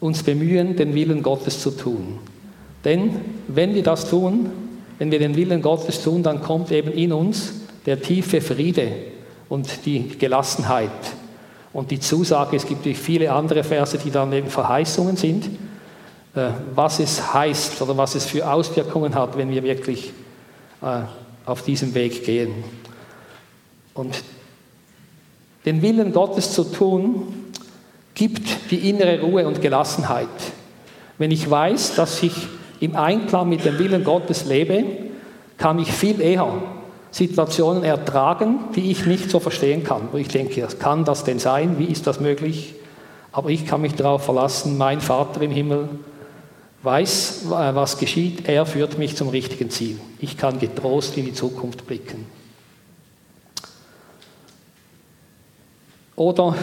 Uns 0.01 0.23
bemühen, 0.23 0.77
den 0.77 0.95
Willen 0.95 1.23
Gottes 1.23 1.63
zu 1.63 1.71
tun. 1.71 2.19
Denn 2.85 3.23
wenn 3.49 3.75
wir 3.75 3.83
das 3.83 4.11
tun, 4.11 4.51
wenn 4.99 5.11
wir 5.11 5.19
den 5.19 5.35
Willen 5.35 5.63
Gottes 5.63 6.03
tun, 6.03 6.23
dann 6.23 6.43
kommt 6.43 6.71
eben 6.73 6.93
in 6.93 7.11
uns 7.11 7.55
der 7.87 8.03
tiefe 8.03 8.43
Friede 8.43 8.93
und 9.49 9.87
die 9.87 10.09
Gelassenheit 10.19 10.91
und 11.73 11.91
die 11.91 12.01
Zusage. 12.01 12.57
Es 12.57 12.67
gibt 12.67 12.85
viele 12.99 13.33
andere 13.33 13.65
Verse, 13.65 13.97
die 13.97 14.11
dann 14.11 14.31
eben 14.35 14.51
Verheißungen 14.51 15.17
sind, 15.17 15.47
äh, 16.35 16.51
was 16.75 17.01
es 17.01 17.33
heißt 17.33 17.81
oder 17.81 17.97
was 17.97 18.15
es 18.15 18.27
für 18.27 18.47
Auswirkungen 18.47 19.15
hat, 19.15 19.39
wenn 19.39 19.49
wir 19.49 19.63
wirklich 19.63 20.13
äh, 20.83 21.01
auf 21.47 21.63
diesem 21.63 21.95
Weg 21.95 22.27
gehen. 22.27 22.63
Und 23.95 24.23
den 25.65 25.83
Willen 25.83 26.13
Gottes 26.13 26.53
zu 26.53 26.65
tun, 26.65 27.53
gibt 28.15 28.71
die 28.71 28.89
innere 28.89 29.21
Ruhe 29.21 29.47
und 29.47 29.61
Gelassenheit. 29.61 30.29
Wenn 31.19 31.31
ich 31.31 31.49
weiß, 31.49 31.95
dass 31.95 32.23
ich 32.23 32.35
im 32.81 32.97
Einklang 32.97 33.49
mit 33.49 33.65
dem 33.65 33.79
Willen 33.79 34.05
Gottes 34.05 34.45
lebe, 34.45 34.85
kann 35.59 35.79
ich 35.79 35.91
viel 35.91 36.21
eher 36.21 36.53
Situationen 37.11 37.85
ertragen, 37.85 38.59
die 38.75 38.91
ich 38.91 39.07
nicht 39.07 39.31
so 39.31 39.41
verstehen 39.41 39.85
kann. 39.85 40.09
Wo 40.11 40.19
ich 40.19 40.29
denke, 40.29 40.67
kann 40.79 41.05
das 41.05 41.25
denn 41.25 41.39
sein? 41.39 41.79
Wie 41.79 41.85
ist 41.85 42.07
das 42.07 42.21
möglich? 42.21 42.75
Aber 43.31 43.51
ich 43.51 43.67
kann 43.67 43.81
mich 43.81 43.95
darauf 43.95 44.25
verlassen, 44.25 44.77
mein 44.77 45.01
Vater 45.01 45.41
im 45.43 45.51
Himmel 45.51 45.89
weiß, 46.83 47.47
was 47.49 47.99
geschieht. 47.99 48.49
Er 48.49 48.67
führt 48.67 48.99
mich 48.99 49.17
zum 49.17 49.29
richtigen 49.29 49.71
Ziel. 49.71 49.99
Ich 50.21 50.37
kann 50.37 50.59
getrost 50.59 51.17
in 51.17 51.25
die 51.25 51.33
Zukunft 51.33 51.87
blicken. 51.87 52.27
Oder 56.17 56.55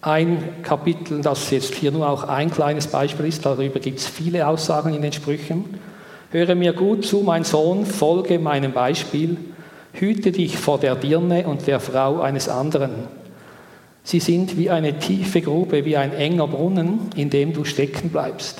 ein 0.00 0.62
Kapitel, 0.62 1.20
das 1.22 1.50
jetzt 1.50 1.74
hier 1.74 1.92
nur 1.92 2.08
auch 2.08 2.24
ein 2.24 2.50
kleines 2.50 2.88
Beispiel 2.88 3.26
ist, 3.26 3.46
darüber 3.46 3.80
gibt 3.80 4.00
es 4.00 4.06
viele 4.06 4.46
Aussagen 4.46 4.92
in 4.92 5.02
den 5.02 5.12
Sprüchen. 5.12 5.78
Höre 6.30 6.54
mir 6.54 6.72
gut 6.72 7.06
zu, 7.06 7.20
mein 7.20 7.44
Sohn, 7.44 7.86
folge 7.86 8.38
meinem 8.38 8.72
Beispiel, 8.72 9.36
hüte 9.92 10.32
dich 10.32 10.58
vor 10.58 10.78
der 10.78 10.96
Dirne 10.96 11.46
und 11.46 11.66
der 11.66 11.78
Frau 11.80 12.20
eines 12.20 12.48
anderen. 12.48 13.08
Sie 14.02 14.20
sind 14.20 14.58
wie 14.58 14.68
eine 14.68 14.98
tiefe 14.98 15.40
Grube, 15.40 15.84
wie 15.84 15.96
ein 15.96 16.12
enger 16.12 16.48
Brunnen, 16.48 17.10
in 17.16 17.30
dem 17.30 17.54
du 17.54 17.64
stecken 17.64 18.10
bleibst. 18.10 18.58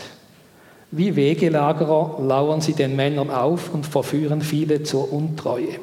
Wie 0.90 1.16
Wegelagerer 1.16 2.22
lauern 2.22 2.60
sie 2.60 2.72
den 2.72 2.96
Männern 2.96 3.30
auf 3.30 3.74
und 3.74 3.84
verführen 3.84 4.40
viele 4.40 4.84
zur 4.84 5.12
Untreue. 5.12 5.80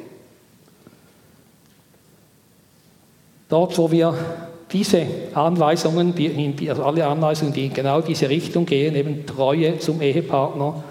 Dort, 3.52 3.76
wo 3.76 3.90
wir 3.90 4.14
diese 4.72 5.06
Anweisungen, 5.34 6.14
also 6.70 6.84
alle 6.84 7.06
Anweisungen, 7.06 7.52
die 7.52 7.66
in 7.66 7.74
genau 7.74 8.00
diese 8.00 8.30
Richtung 8.30 8.64
gehen, 8.64 8.94
eben 8.94 9.26
Treue 9.26 9.78
zum 9.78 10.00
Ehepartner, 10.00 10.82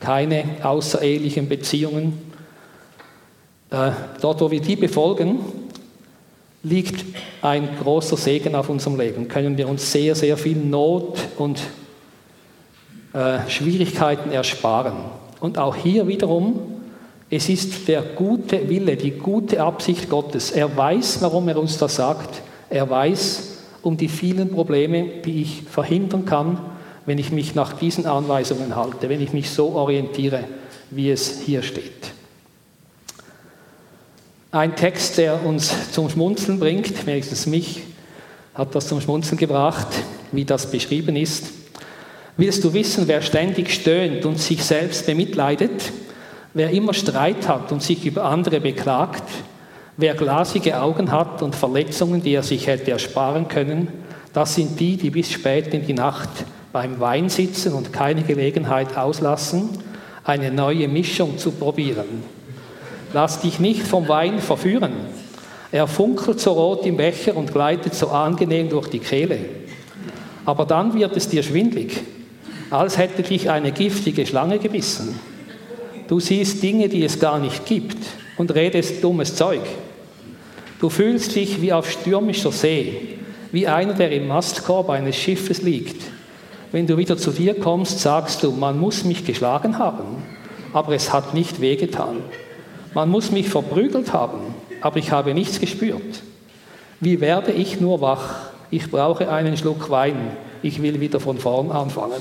keine 0.00 0.44
außerehelichen 0.62 1.46
Beziehungen, 1.46 2.18
äh, 3.70 3.90
dort, 4.22 4.40
wo 4.40 4.50
wir 4.50 4.62
die 4.62 4.76
befolgen, 4.76 5.40
liegt 6.62 7.04
ein 7.42 7.68
großer 7.82 8.16
Segen 8.16 8.54
auf 8.54 8.70
unserem 8.70 8.98
Leben. 8.98 9.28
Können 9.28 9.58
wir 9.58 9.68
uns 9.68 9.92
sehr, 9.92 10.14
sehr 10.14 10.38
viel 10.38 10.56
Not 10.56 11.18
und 11.36 11.60
äh, 13.12 13.40
Schwierigkeiten 13.46 14.32
ersparen. 14.32 14.94
Und 15.40 15.58
auch 15.58 15.76
hier 15.76 16.08
wiederum, 16.08 16.75
es 17.28 17.48
ist 17.48 17.88
der 17.88 18.02
gute 18.02 18.68
Wille, 18.68 18.96
die 18.96 19.12
gute 19.12 19.60
Absicht 19.60 20.08
Gottes. 20.08 20.52
Er 20.52 20.76
weiß, 20.76 21.18
warum 21.22 21.48
er 21.48 21.58
uns 21.58 21.76
das 21.78 21.96
sagt. 21.96 22.42
Er 22.70 22.88
weiß 22.88 23.54
um 23.82 23.96
die 23.96 24.08
vielen 24.08 24.50
Probleme, 24.50 25.06
die 25.24 25.42
ich 25.42 25.62
verhindern 25.68 26.24
kann, 26.24 26.58
wenn 27.04 27.18
ich 27.18 27.32
mich 27.32 27.54
nach 27.54 27.72
diesen 27.72 28.06
Anweisungen 28.06 28.76
halte, 28.76 29.08
wenn 29.08 29.20
ich 29.20 29.32
mich 29.32 29.50
so 29.50 29.70
orientiere, 29.74 30.44
wie 30.90 31.10
es 31.10 31.40
hier 31.40 31.62
steht. 31.62 32.12
Ein 34.52 34.76
Text, 34.76 35.18
der 35.18 35.44
uns 35.44 35.92
zum 35.92 36.08
Schmunzeln 36.08 36.60
bringt, 36.60 37.06
wenigstens 37.06 37.46
mich 37.46 37.82
hat 38.54 38.74
das 38.74 38.88
zum 38.88 39.00
Schmunzeln 39.00 39.36
gebracht, 39.36 39.88
wie 40.32 40.44
das 40.44 40.70
beschrieben 40.70 41.16
ist. 41.16 41.48
Willst 42.36 42.64
du 42.64 42.72
wissen, 42.72 43.06
wer 43.08 43.20
ständig 43.20 43.72
stöhnt 43.72 44.24
und 44.24 44.38
sich 44.38 44.64
selbst 44.64 45.06
bemitleidet, 45.06 45.92
wer 46.56 46.70
immer 46.70 46.92
Streit 46.92 47.46
hat 47.46 47.70
und 47.70 47.82
sich 47.82 48.04
über 48.04 48.24
andere 48.24 48.60
beklagt, 48.60 49.22
Wer 49.98 50.14
glasige 50.14 50.78
Augen 50.78 51.10
hat 51.10 51.40
und 51.40 51.54
Verletzungen, 51.54 52.22
die 52.22 52.34
er 52.34 52.42
sich 52.42 52.66
hätte 52.66 52.90
ersparen 52.90 53.48
können, 53.48 53.88
das 54.34 54.54
sind 54.54 54.78
die, 54.78 54.98
die 54.98 55.08
bis 55.08 55.32
spät 55.32 55.72
in 55.72 55.86
die 55.86 55.94
Nacht 55.94 56.28
beim 56.70 57.00
Wein 57.00 57.30
sitzen 57.30 57.72
und 57.72 57.94
keine 57.94 58.22
Gelegenheit 58.22 58.98
auslassen, 58.98 59.70
eine 60.22 60.50
neue 60.50 60.86
Mischung 60.86 61.38
zu 61.38 61.50
probieren. 61.50 62.22
Lass 63.14 63.40
dich 63.40 63.58
nicht 63.58 63.84
vom 63.84 64.06
Wein 64.06 64.38
verführen. 64.40 64.92
Er 65.72 65.86
funkelt 65.86 66.40
so 66.40 66.52
rot 66.52 66.84
im 66.84 66.98
Becher 66.98 67.34
und 67.34 67.50
gleitet 67.50 67.94
so 67.94 68.08
angenehm 68.08 68.68
durch 68.68 68.88
die 68.88 68.98
Kehle. 68.98 69.38
Aber 70.44 70.66
dann 70.66 70.92
wird 70.92 71.16
es 71.16 71.30
dir 71.30 71.42
schwindlig, 71.42 72.02
als 72.68 72.98
hätte 72.98 73.22
dich 73.22 73.48
eine 73.48 73.72
giftige 73.72 74.26
Schlange 74.26 74.58
gebissen. 74.58 75.18
Du 76.08 76.20
siehst 76.20 76.62
Dinge, 76.62 76.88
die 76.88 77.04
es 77.04 77.18
gar 77.18 77.38
nicht 77.38 77.66
gibt 77.66 77.98
und 78.36 78.54
redest 78.54 79.02
dummes 79.02 79.34
Zeug. 79.34 79.62
Du 80.80 80.88
fühlst 80.88 81.34
dich 81.34 81.60
wie 81.60 81.72
auf 81.72 81.90
stürmischer 81.90 82.52
See, 82.52 83.18
wie 83.50 83.66
einer, 83.66 83.94
der 83.94 84.12
im 84.12 84.28
Mastkorb 84.28 84.90
eines 84.90 85.16
Schiffes 85.16 85.62
liegt. 85.62 86.02
Wenn 86.70 86.86
du 86.86 86.96
wieder 86.96 87.16
zu 87.16 87.30
dir 87.30 87.58
kommst, 87.58 88.00
sagst 88.00 88.42
du, 88.42 88.52
man 88.52 88.78
muss 88.78 89.04
mich 89.04 89.24
geschlagen 89.24 89.78
haben, 89.78 90.22
aber 90.72 90.94
es 90.94 91.12
hat 91.12 91.34
nicht 91.34 91.60
wehgetan. 91.60 92.18
Man 92.94 93.08
muss 93.08 93.30
mich 93.30 93.48
verprügelt 93.48 94.12
haben, 94.12 94.40
aber 94.80 94.98
ich 94.98 95.10
habe 95.10 95.34
nichts 95.34 95.60
gespürt. 95.60 96.22
Wie 97.00 97.20
werde 97.20 97.52
ich 97.52 97.80
nur 97.80 98.00
wach? 98.00 98.50
Ich 98.70 98.90
brauche 98.90 99.30
einen 99.30 99.56
Schluck 99.56 99.90
Wein. 99.90 100.16
Ich 100.62 100.82
will 100.82 101.00
wieder 101.00 101.20
von 101.20 101.38
vorn 101.38 101.70
anfangen. 101.70 102.20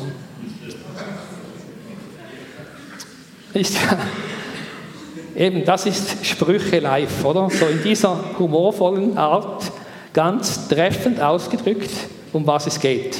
Ist 3.55 3.77
Eben, 5.35 5.65
das 5.65 5.85
ist 5.85 6.25
Sprüche 6.25 6.79
live, 6.79 7.25
oder? 7.25 7.49
So 7.49 7.65
in 7.65 7.83
dieser 7.83 8.17
humorvollen 8.39 9.17
Art, 9.17 9.69
ganz 10.13 10.69
treffend 10.69 11.21
ausgedrückt, 11.21 11.89
um 12.31 12.47
was 12.47 12.67
es 12.67 12.79
geht. 12.79 13.17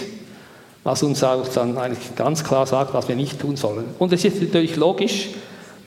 Was 0.84 1.04
uns 1.04 1.24
auch 1.24 1.46
dann 1.50 1.78
eigentlich 1.78 2.16
ganz 2.16 2.44
klar 2.44 2.66
sagt, 2.68 2.94
was 2.94 3.10
wir 3.10 3.18
nicht 3.18 3.40
tun 3.40 3.58
sollen. 3.58 3.86
Und 4.00 4.14
es 4.14 4.24
ist 4.24 4.42
natürlich 4.42 4.78
logisch, 4.78 5.30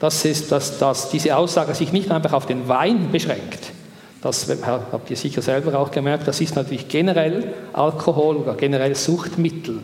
dass, 0.00 0.24
es, 0.26 0.48
dass, 0.48 0.78
dass 0.78 1.08
diese 1.08 1.34
Aussage 1.34 1.74
sich 1.74 1.92
nicht 1.92 2.10
einfach 2.10 2.34
auf 2.34 2.44
den 2.44 2.68
Wein 2.68 3.10
beschränkt. 3.10 3.72
Das 4.20 4.48
habt 4.66 5.10
ihr 5.10 5.16
sicher 5.16 5.40
selber 5.40 5.78
auch 5.78 5.90
gemerkt, 5.90 6.28
das 6.28 6.40
ist 6.40 6.56
natürlich 6.56 6.88
generell 6.88 7.54
Alkohol 7.72 8.36
oder 8.36 8.54
generell 8.54 8.94
Suchtmittel, 8.94 9.78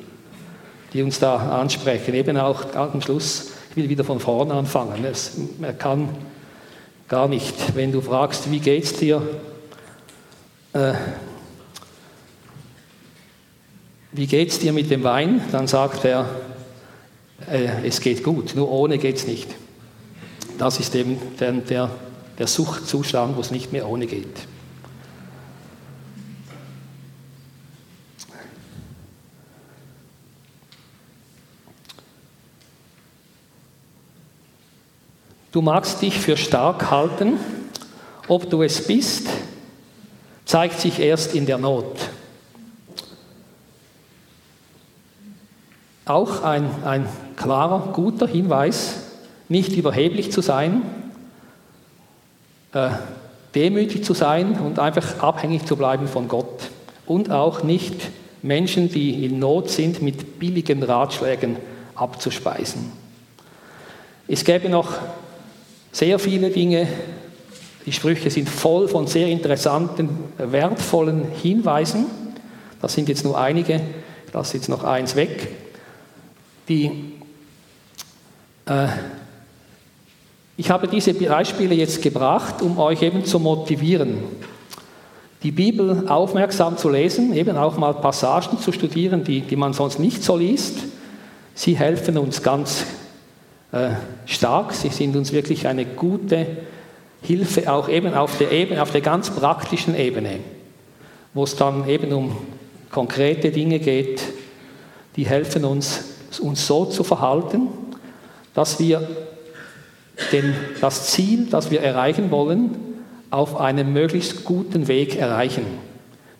die 0.92 1.02
uns 1.02 1.20
da 1.20 1.36
ansprechen. 1.36 2.14
Eben 2.14 2.36
auch 2.36 2.74
am 2.74 3.00
Schluss 3.00 3.53
will 3.76 3.88
wieder 3.88 4.04
von 4.04 4.20
vorne 4.20 4.54
anfangen. 4.54 5.04
Es, 5.04 5.32
er 5.60 5.72
kann 5.72 6.08
gar 7.08 7.28
nicht. 7.28 7.76
Wenn 7.76 7.92
du 7.92 8.00
fragst, 8.00 8.50
wie 8.50 8.60
geht's 8.60 8.94
dir? 8.94 9.22
Äh, 10.72 10.94
wie 14.12 14.26
geht's 14.26 14.58
dir 14.58 14.72
mit 14.72 14.90
dem 14.90 15.02
Wein? 15.04 15.40
Dann 15.52 15.66
sagt 15.66 16.04
er, 16.04 16.28
äh, 17.50 17.86
es 17.86 18.00
geht 18.00 18.22
gut, 18.22 18.54
nur 18.54 18.70
ohne 18.70 18.98
geht's 18.98 19.26
nicht. 19.26 19.48
Das 20.58 20.78
ist 20.78 20.94
eben 20.94 21.18
der, 21.40 21.90
der 22.38 22.46
Suchtzustand, 22.46 23.36
wo 23.36 23.40
es 23.40 23.50
nicht 23.50 23.72
mehr 23.72 23.88
ohne 23.88 24.06
geht. 24.06 24.46
Du 35.54 35.62
magst 35.62 36.02
dich 36.02 36.18
für 36.18 36.36
stark 36.36 36.90
halten, 36.90 37.38
ob 38.26 38.50
du 38.50 38.64
es 38.64 38.88
bist, 38.88 39.28
zeigt 40.44 40.80
sich 40.80 40.98
erst 40.98 41.32
in 41.32 41.46
der 41.46 41.58
Not. 41.58 42.08
Auch 46.06 46.42
ein, 46.42 46.68
ein 46.84 47.08
klarer, 47.36 47.92
guter 47.92 48.26
Hinweis, 48.26 48.96
nicht 49.48 49.76
überheblich 49.76 50.32
zu 50.32 50.40
sein, 50.40 50.82
äh, 52.72 52.90
demütig 53.54 54.02
zu 54.02 54.12
sein 54.12 54.58
und 54.58 54.80
einfach 54.80 55.20
abhängig 55.20 55.66
zu 55.66 55.76
bleiben 55.76 56.08
von 56.08 56.26
Gott. 56.26 56.68
Und 57.06 57.30
auch 57.30 57.62
nicht 57.62 58.10
Menschen, 58.42 58.88
die 58.88 59.24
in 59.24 59.38
Not 59.38 59.70
sind, 59.70 60.02
mit 60.02 60.40
billigen 60.40 60.82
Ratschlägen 60.82 61.58
abzuspeisen. 61.94 62.90
Es 64.26 64.44
gäbe 64.44 64.68
noch 64.68 64.98
sehr 65.94 66.18
viele 66.18 66.50
Dinge. 66.50 66.88
Die 67.86 67.92
Sprüche 67.92 68.28
sind 68.28 68.48
voll 68.48 68.88
von 68.88 69.06
sehr 69.06 69.28
interessanten, 69.28 70.08
wertvollen 70.38 71.26
Hinweisen. 71.40 72.06
Das 72.82 72.94
sind 72.94 73.08
jetzt 73.08 73.24
nur 73.24 73.38
einige. 73.38 73.80
Ich 74.26 74.32
lasse 74.32 74.56
jetzt 74.56 74.68
noch 74.68 74.82
eins 74.82 75.14
weg. 75.14 75.48
Die, 76.68 76.90
äh, 78.66 78.88
ich 80.56 80.68
habe 80.68 80.88
diese 80.88 81.14
Beispiele 81.14 81.76
jetzt 81.76 82.02
gebracht, 82.02 82.60
um 82.60 82.78
euch 82.78 83.00
eben 83.02 83.24
zu 83.24 83.38
motivieren, 83.38 84.18
die 85.44 85.52
Bibel 85.52 86.08
aufmerksam 86.08 86.76
zu 86.76 86.88
lesen, 86.88 87.34
eben 87.34 87.56
auch 87.56 87.76
mal 87.76 87.94
Passagen 87.94 88.58
zu 88.58 88.72
studieren, 88.72 89.22
die, 89.22 89.42
die 89.42 89.56
man 89.56 89.74
sonst 89.74 90.00
nicht 90.00 90.24
so 90.24 90.36
liest. 90.36 90.76
Sie 91.54 91.76
helfen 91.76 92.18
uns 92.18 92.42
ganz 92.42 92.84
äh, 93.74 93.90
stark. 94.26 94.72
Sie 94.72 94.90
sind 94.90 95.16
uns 95.16 95.32
wirklich 95.32 95.66
eine 95.66 95.84
gute 95.84 96.46
Hilfe, 97.22 97.72
auch 97.72 97.88
eben 97.88 98.14
auf 98.14 98.38
der, 98.38 98.52
Ebene, 98.52 98.80
auf 98.80 98.92
der 98.92 99.00
ganz 99.00 99.30
praktischen 99.30 99.96
Ebene, 99.96 100.38
wo 101.32 101.42
es 101.42 101.56
dann 101.56 101.88
eben 101.88 102.12
um 102.12 102.36
konkrete 102.92 103.50
Dinge 103.50 103.80
geht, 103.80 104.22
die 105.16 105.26
helfen 105.26 105.64
uns, 105.64 106.04
uns 106.40 106.64
so 106.64 106.84
zu 106.84 107.02
verhalten, 107.02 107.62
dass 108.54 108.78
wir 108.78 109.08
den, 110.30 110.54
das 110.80 111.08
Ziel, 111.08 111.46
das 111.50 111.72
wir 111.72 111.80
erreichen 111.80 112.30
wollen, 112.30 112.76
auf 113.30 113.60
einem 113.60 113.92
möglichst 113.92 114.44
guten 114.44 114.86
Weg 114.86 115.16
erreichen. 115.16 115.66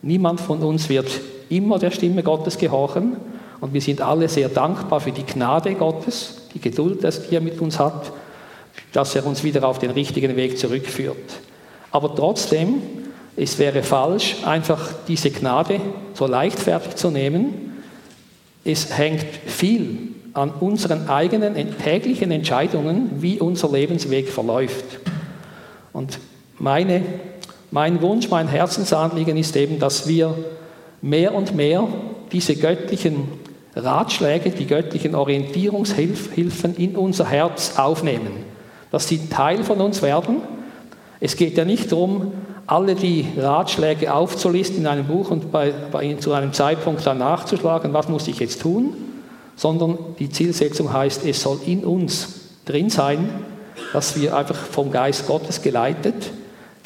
Niemand 0.02 0.40
von 0.40 0.62
uns 0.62 0.88
wird 0.88 1.08
immer 1.48 1.80
der 1.80 1.90
Stimme 1.90 2.22
Gottes 2.22 2.58
gehorchen 2.58 3.16
und 3.60 3.72
wir 3.72 3.80
sind 3.80 4.00
alle 4.00 4.28
sehr 4.28 4.48
dankbar 4.48 5.00
für 5.00 5.10
die 5.10 5.26
Gnade 5.26 5.74
Gottes, 5.74 6.43
die 6.54 6.60
Geduld, 6.60 7.02
die 7.02 7.34
er 7.34 7.40
mit 7.40 7.60
uns 7.60 7.78
hat, 7.78 8.12
dass 8.92 9.14
er 9.14 9.26
uns 9.26 9.42
wieder 9.44 9.66
auf 9.66 9.78
den 9.78 9.90
richtigen 9.90 10.36
Weg 10.36 10.58
zurückführt. 10.58 11.16
Aber 11.90 12.14
trotzdem, 12.14 12.82
es 13.36 13.58
wäre 13.58 13.82
falsch, 13.82 14.36
einfach 14.44 14.92
diese 15.08 15.30
Gnade 15.30 15.80
so 16.14 16.26
leichtfertig 16.26 16.94
zu 16.96 17.10
nehmen. 17.10 17.72
Es 18.64 18.96
hängt 18.96 19.26
viel 19.46 20.08
an 20.32 20.50
unseren 20.60 21.08
eigenen 21.08 21.54
täglichen 21.78 22.30
Entscheidungen, 22.30 23.10
wie 23.20 23.40
unser 23.40 23.70
Lebensweg 23.70 24.28
verläuft. 24.28 24.84
Und 25.92 26.18
meine, 26.58 27.02
mein 27.70 28.00
Wunsch, 28.02 28.28
mein 28.28 28.48
Herzensanliegen 28.48 29.36
ist 29.36 29.56
eben, 29.56 29.78
dass 29.78 30.08
wir 30.08 30.34
mehr 31.02 31.34
und 31.34 31.54
mehr 31.54 31.86
diese 32.32 32.56
göttlichen 32.56 33.28
Ratschläge, 33.76 34.50
die 34.50 34.66
göttlichen 34.66 35.14
Orientierungshilfen 35.14 36.76
in 36.76 36.96
unser 36.96 37.26
Herz 37.26 37.74
aufnehmen, 37.76 38.32
dass 38.90 39.08
sie 39.08 39.28
Teil 39.28 39.64
von 39.64 39.80
uns 39.80 40.02
werden. 40.02 40.42
Es 41.20 41.36
geht 41.36 41.56
ja 41.56 41.64
nicht 41.64 41.90
darum, 41.90 42.32
alle 42.66 42.94
die 42.94 43.26
Ratschläge 43.36 44.14
aufzulisten 44.14 44.78
in 44.78 44.86
einem 44.86 45.06
Buch 45.06 45.30
und 45.30 45.52
bei, 45.52 45.72
bei, 45.90 46.14
zu 46.14 46.32
einem 46.32 46.52
Zeitpunkt 46.52 47.06
dann 47.06 47.18
nachzuschlagen, 47.18 47.92
was 47.92 48.08
muss 48.08 48.28
ich 48.28 48.38
jetzt 48.38 48.62
tun, 48.62 48.94
sondern 49.56 49.98
die 50.18 50.30
Zielsetzung 50.30 50.92
heißt, 50.92 51.26
es 51.26 51.42
soll 51.42 51.60
in 51.66 51.84
uns 51.84 52.40
drin 52.64 52.90
sein, 52.90 53.28
dass 53.92 54.18
wir 54.18 54.36
einfach 54.36 54.56
vom 54.56 54.90
Geist 54.90 55.26
Gottes 55.26 55.62
geleitet 55.62 56.14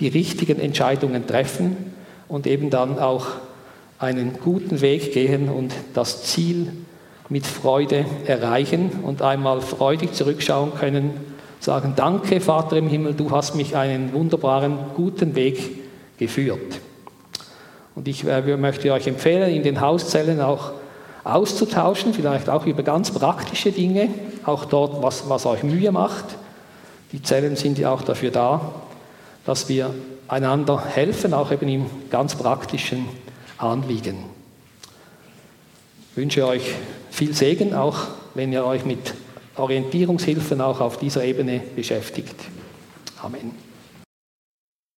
die 0.00 0.08
richtigen 0.08 0.60
Entscheidungen 0.60 1.26
treffen 1.26 1.76
und 2.28 2.46
eben 2.46 2.70
dann 2.70 2.98
auch 2.98 3.26
einen 3.98 4.38
guten 4.42 4.80
Weg 4.80 5.12
gehen 5.12 5.48
und 5.48 5.74
das 5.94 6.22
Ziel 6.24 6.72
mit 7.28 7.46
Freude 7.46 8.06
erreichen 8.26 8.90
und 9.02 9.22
einmal 9.22 9.60
freudig 9.60 10.14
zurückschauen 10.14 10.74
können, 10.74 11.10
sagen, 11.60 11.94
danke 11.96 12.40
Vater 12.40 12.76
im 12.76 12.88
Himmel, 12.88 13.14
du 13.14 13.30
hast 13.30 13.54
mich 13.54 13.76
einen 13.76 14.12
wunderbaren, 14.12 14.78
guten 14.94 15.34
Weg 15.34 15.58
geführt. 16.18 16.80
Und 17.94 18.06
ich 18.06 18.24
äh, 18.24 18.56
möchte 18.56 18.92
euch 18.92 19.08
empfehlen, 19.08 19.52
in 19.52 19.64
den 19.64 19.80
Hauszellen 19.80 20.40
auch 20.40 20.70
auszutauschen, 21.24 22.14
vielleicht 22.14 22.48
auch 22.48 22.64
über 22.64 22.82
ganz 22.82 23.10
praktische 23.10 23.72
Dinge, 23.72 24.08
auch 24.44 24.64
dort, 24.64 25.02
was, 25.02 25.28
was 25.28 25.44
euch 25.46 25.64
Mühe 25.64 25.90
macht. 25.90 26.24
Die 27.12 27.22
Zellen 27.22 27.56
sind 27.56 27.78
ja 27.78 27.90
auch 27.90 28.02
dafür 28.02 28.30
da, 28.30 28.60
dass 29.44 29.68
wir 29.68 29.92
einander 30.28 30.82
helfen, 30.84 31.34
auch 31.34 31.50
eben 31.50 31.68
im 31.68 31.86
ganz 32.10 32.36
praktischen 32.36 33.06
Anliegen. 33.58 34.24
Ich 36.10 36.16
wünsche 36.16 36.46
euch 36.46 36.74
viel 37.10 37.34
Segen, 37.34 37.74
auch 37.74 38.08
wenn 38.34 38.52
ihr 38.52 38.64
euch 38.64 38.84
mit 38.84 39.14
Orientierungshilfen 39.56 40.60
auch 40.60 40.80
auf 40.80 40.98
dieser 40.98 41.24
Ebene 41.24 41.60
beschäftigt. 41.74 42.36
Amen. 43.20 43.67